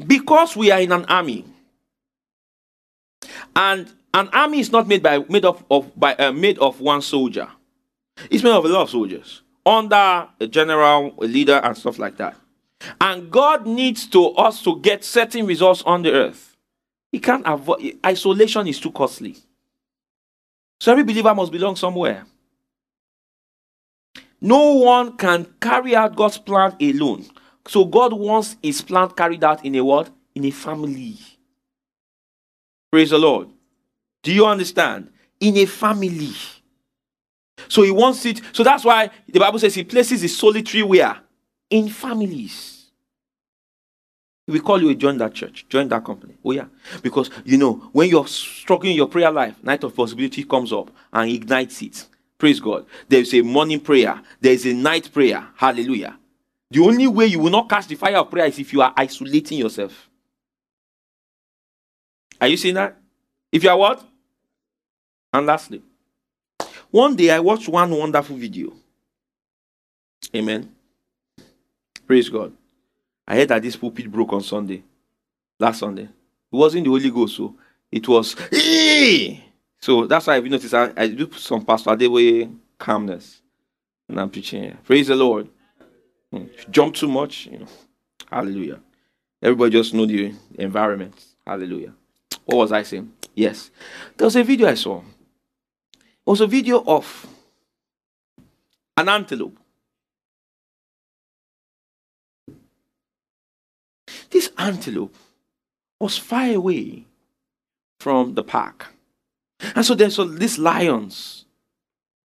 [0.06, 1.46] Because we are in an army
[3.56, 7.02] and an army is not made by made up of by uh, made of one
[7.02, 7.48] soldier.
[8.30, 12.18] It's made of a lot of soldiers under a general a leader and stuff like
[12.18, 12.36] that.
[13.00, 16.55] And god needs to us to get certain results on the earth
[17.12, 19.36] he can't avoid isolation is too costly
[20.80, 22.26] so every believer must belong somewhere
[24.42, 27.26] no one can carry out god's plan alone
[27.68, 30.10] So God wants his plan carried out in a what?
[30.36, 31.18] In a family.
[32.92, 33.50] Praise the Lord.
[34.24, 35.12] Do you understand?
[35.40, 36.34] In a family.
[37.68, 38.42] So he wants it.
[38.52, 41.18] So that's why the Bible says he places his solitary where?
[41.70, 42.75] In families.
[44.48, 46.36] We call you a join that church, join that company.
[46.44, 46.66] Oh yeah,
[47.02, 50.92] because you know when you're struggling in your prayer life, night of possibility comes up
[51.12, 52.06] and ignites it.
[52.38, 52.86] Praise God.
[53.08, 54.22] There is a morning prayer.
[54.40, 55.48] There is a night prayer.
[55.56, 56.18] Hallelujah.
[56.70, 58.94] The only way you will not catch the fire of prayer is if you are
[58.96, 60.10] isolating yourself.
[62.40, 62.98] Are you seeing that?
[63.52, 64.06] If you are what?
[65.34, 65.82] And lastly,
[66.92, 68.74] one day I watched one wonderful video.
[70.36, 70.74] Amen.
[72.06, 72.54] Praise God.
[73.28, 74.84] I heard that this pulpit broke on Sunday,
[75.60, 76.04] last Sunday.
[76.04, 76.10] It
[76.52, 77.56] wasn't the Holy Ghost, so
[77.92, 78.36] it was.
[79.80, 83.42] So that's why I noticed I, I do some Pastor Adeweye calmness
[84.10, 84.78] and I'm preaching here.
[84.84, 85.48] Praise the Lord.
[86.32, 86.46] Hmm.
[86.72, 87.68] Jump too much, you know.
[88.32, 88.80] Hallelujah.
[89.42, 91.14] Everybody just know the environment.
[91.46, 91.94] Hallelujah.
[92.46, 93.12] What was I saying?
[93.36, 93.70] Yes.
[94.18, 95.02] There was a video I saw.
[95.94, 97.28] It was a video of
[98.98, 99.60] an antelope
[104.46, 105.16] This antelope
[106.00, 107.06] was far away
[108.00, 108.86] from the pack.
[109.76, 111.46] And so there's so these lions.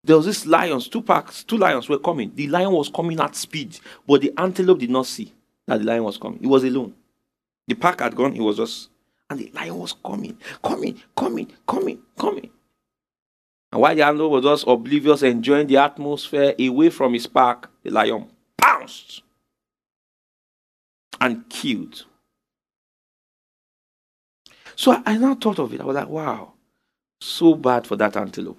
[0.05, 2.33] There was these lions, two packs, two lions were coming.
[2.35, 5.33] The lion was coming at speed, but the antelope did not see
[5.67, 6.41] that the lion was coming.
[6.41, 6.93] He was alone.
[7.67, 8.91] The pack had gone, he was just,
[9.31, 12.51] and the lion was coming, coming, coming, coming, coming.
[13.73, 17.91] And while the antelope was just oblivious, enjoying the atmosphere away from his pack, the
[17.91, 18.27] lion
[18.59, 19.23] pounced
[21.21, 22.05] and killed.
[24.81, 25.83] So I, now thought of it.
[25.83, 26.55] I was like, wow,
[27.21, 28.59] so bad for that antelope.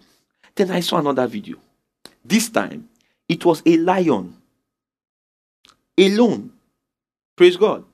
[0.54, 1.58] Then I saw another video.
[2.24, 2.90] This time,
[3.28, 4.36] it was a lion
[5.98, 6.52] alone.
[7.36, 7.86] Praise God.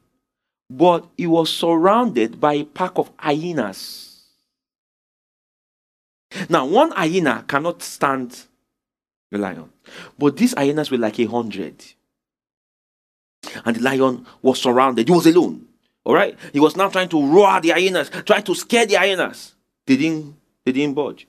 [0.70, 4.26] But he was surrounded by a pack of hyenas.
[6.50, 8.44] Now, one hyena cannot stand
[9.32, 9.72] the lion,
[10.20, 11.82] but these hyenas were like a hundred
[13.64, 15.08] and the lion was surrounded.
[15.08, 15.67] He was alone.
[16.08, 16.40] All right.
[16.54, 19.54] He was now trying to roar the hyenas, trying to scare the hyenas.
[19.86, 20.38] They didn't.
[20.64, 21.28] They didn't budge.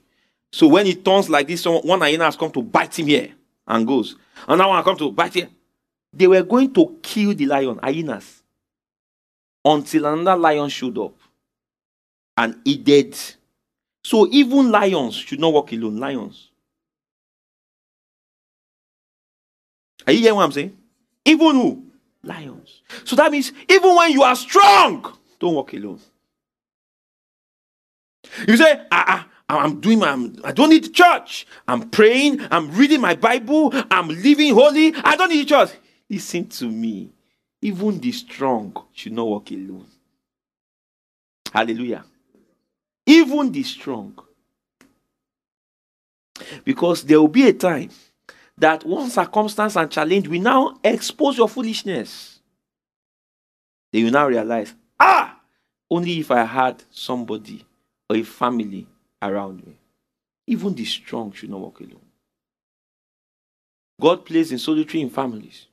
[0.53, 3.33] So when he turns like this, one hyena has come to bite him here
[3.67, 4.15] and goes.
[4.47, 5.49] Another one come to bite here.
[6.13, 8.41] They were going to kill the lion, hyenas,
[9.65, 11.13] until another lion showed up,
[12.37, 13.17] and he dead.
[14.05, 15.97] So even lions should not walk alone.
[15.97, 16.51] Lions.
[20.07, 20.77] Are you hearing what I'm saying?
[21.25, 21.88] Even who?
[22.23, 22.81] Lions.
[23.03, 25.99] So that means even when you are strong, don't walk alone.
[28.47, 31.47] You say, ah, ah, I'm doing my, I don't need church.
[31.67, 34.93] I'm praying, I'm reading my Bible, I'm living holy.
[34.95, 35.71] I don't need church.
[36.09, 37.11] Listen to me.
[37.61, 39.85] Even the strong should not walk alone.
[41.51, 42.05] Hallelujah.
[43.05, 44.17] Even the strong.
[46.63, 47.89] Because there will be a time
[48.59, 52.39] that one circumstance and challenge will now expose your foolishness.
[53.91, 55.39] Then you now realize, ah,
[55.89, 57.65] only if I had somebody
[58.09, 58.85] or a family
[59.21, 59.77] around me.
[60.47, 62.01] Even the strong should not walk alone.
[63.99, 65.67] God plays in solitary in families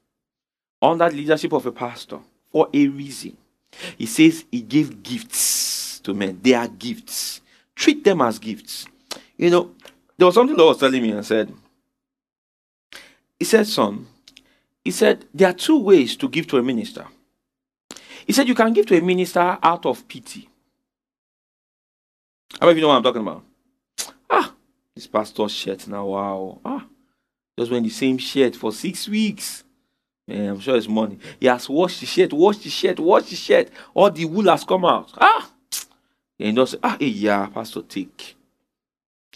[0.83, 2.19] under the leadership of a pastor
[2.51, 3.37] for a reason.
[3.97, 6.39] He says he gave gifts to men.
[6.43, 7.41] They are gifts.
[7.75, 8.87] Treat them as gifts.
[9.37, 9.71] You know,
[10.17, 11.53] there was something Lord was telling me and said,
[13.39, 14.07] he said, Son,
[14.85, 17.07] he said, there are two ways to give to a minister.
[18.27, 20.49] He said, You can give to a minister out of pity.
[22.61, 23.45] How many of you know what I'm talking about?
[24.29, 24.53] Ah,
[24.95, 26.61] this pastor's shirt now, wow.
[26.65, 26.87] Ah,
[27.59, 29.65] just wearing the same shirt for six weeks.
[30.27, 31.19] Man, I'm sure it's money.
[31.39, 33.71] He has washed the shirt, washed the shirt, washed the shirt.
[33.95, 35.13] All the wool has come out.
[35.19, 35.51] Ah,
[36.41, 38.37] and just ah, hey, yeah, Pastor, take.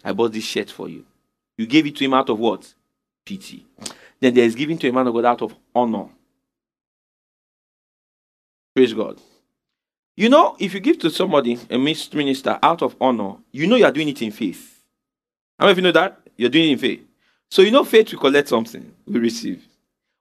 [0.03, 1.05] I bought this shirt for you.
[1.59, 2.75] You gave it to him out of what?
[3.31, 3.65] Pity.
[4.19, 6.09] Then there is given to a man of God out of honor.
[8.75, 9.21] Praise God.
[10.17, 13.85] You know, if you give to somebody, a minister, out of honor, you know you
[13.85, 14.83] are doing it in faith.
[15.59, 16.21] How many of you know that?
[16.37, 17.07] You're doing it in faith.
[17.51, 19.67] So you know faith will collect something, we receive.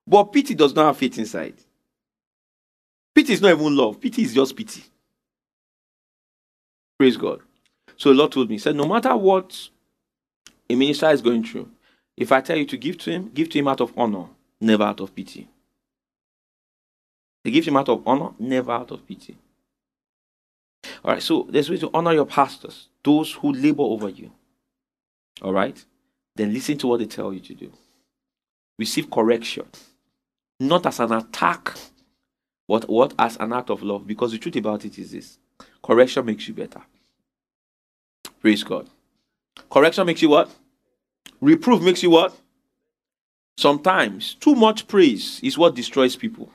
[0.06, 1.56] But pity does not have faith inside.
[3.14, 4.00] Pity is not even love.
[4.00, 4.84] Pity is just pity.
[6.98, 7.42] Praise God.
[7.98, 9.70] So the Lord told me, he said, no matter what
[10.70, 11.70] a minister is going through,
[12.20, 14.26] if I tell you to give to him, give to him out of honor,
[14.60, 15.48] never out of pity.
[17.46, 19.38] Give him out of honor, never out of pity.
[21.04, 24.32] All right, so there's way to honor your pastors, those who labor over you.
[25.42, 25.84] All right,
[26.36, 27.72] then listen to what they tell you to do.
[28.78, 29.66] Receive correction,
[30.60, 31.74] not as an attack,
[32.68, 34.06] but what as an act of love?
[34.06, 35.38] Because the truth about it is this:
[35.82, 36.82] correction makes you better.
[38.42, 38.90] Praise God.
[39.72, 40.54] Correction makes you what?
[41.42, 42.36] Reproof makes you what?
[43.58, 46.50] Sometimes too much praise is what destroys people.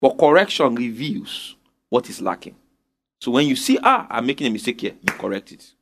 [0.00, 1.56] But correction reveals
[1.88, 2.56] what is lacking.
[3.20, 5.72] So when you see, ah, I'm making a mistake here, you correct it.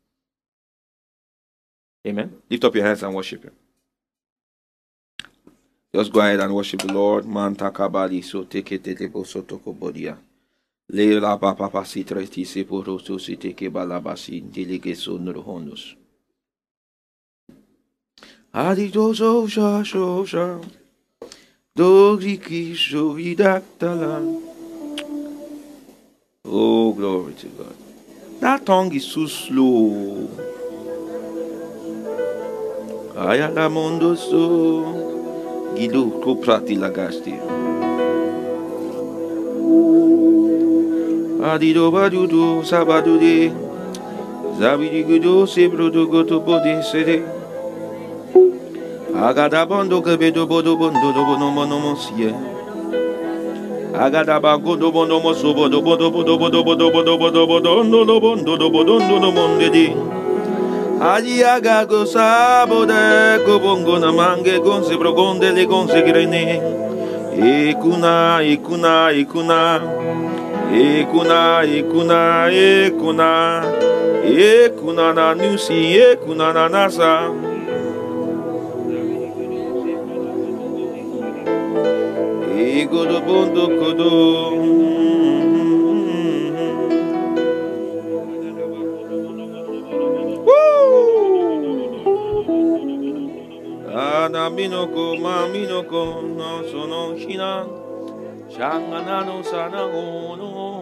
[2.07, 2.33] Amen.
[2.49, 3.53] Lift up your hands and worship Him.
[5.95, 7.27] Just go ahead and worship the Lord.
[7.27, 10.17] Man takabali so take it tebo so toko bodia.
[10.89, 15.97] Le papa pasi treti se poro so si teke balabasi delige so hondos.
[18.53, 20.61] Adidososha Shosha
[21.77, 24.43] Dogiki Shovidaktala.
[26.45, 27.77] Oh, glory to God.
[28.41, 30.29] That tongue is so slow.
[33.15, 37.39] Ayalamondo so Gido Koprati Lagasti.
[41.39, 43.55] Adido Badudo Sabadude
[44.59, 47.40] Zabidi Gudo Sebrodo
[49.21, 52.33] Agada bondo kebedo bodo bondo do bono mono mosie
[53.93, 58.57] Agada bagodo bondo moso bodo bodo bodo bodo bodo bodo bodo bodo no no bondo
[58.57, 59.93] do bodo no no monde di
[61.03, 66.57] Adi agago sabode kobongo na mange gonse brogonde le gonse grene
[67.37, 69.81] Ikuna ikuna ikuna
[70.73, 73.65] Ekuna ekuna ekuna.
[74.25, 77.50] Ekuna na nusi ekuna na nasa
[82.81, 84.11] Iguru Bundu Kudu.
[90.47, 90.81] Woo!
[93.93, 95.21] Adaminoko, uh!
[95.21, 96.03] Maminoko,
[96.39, 97.53] no Sono Shina,
[98.49, 100.80] Shangana no Sanago no.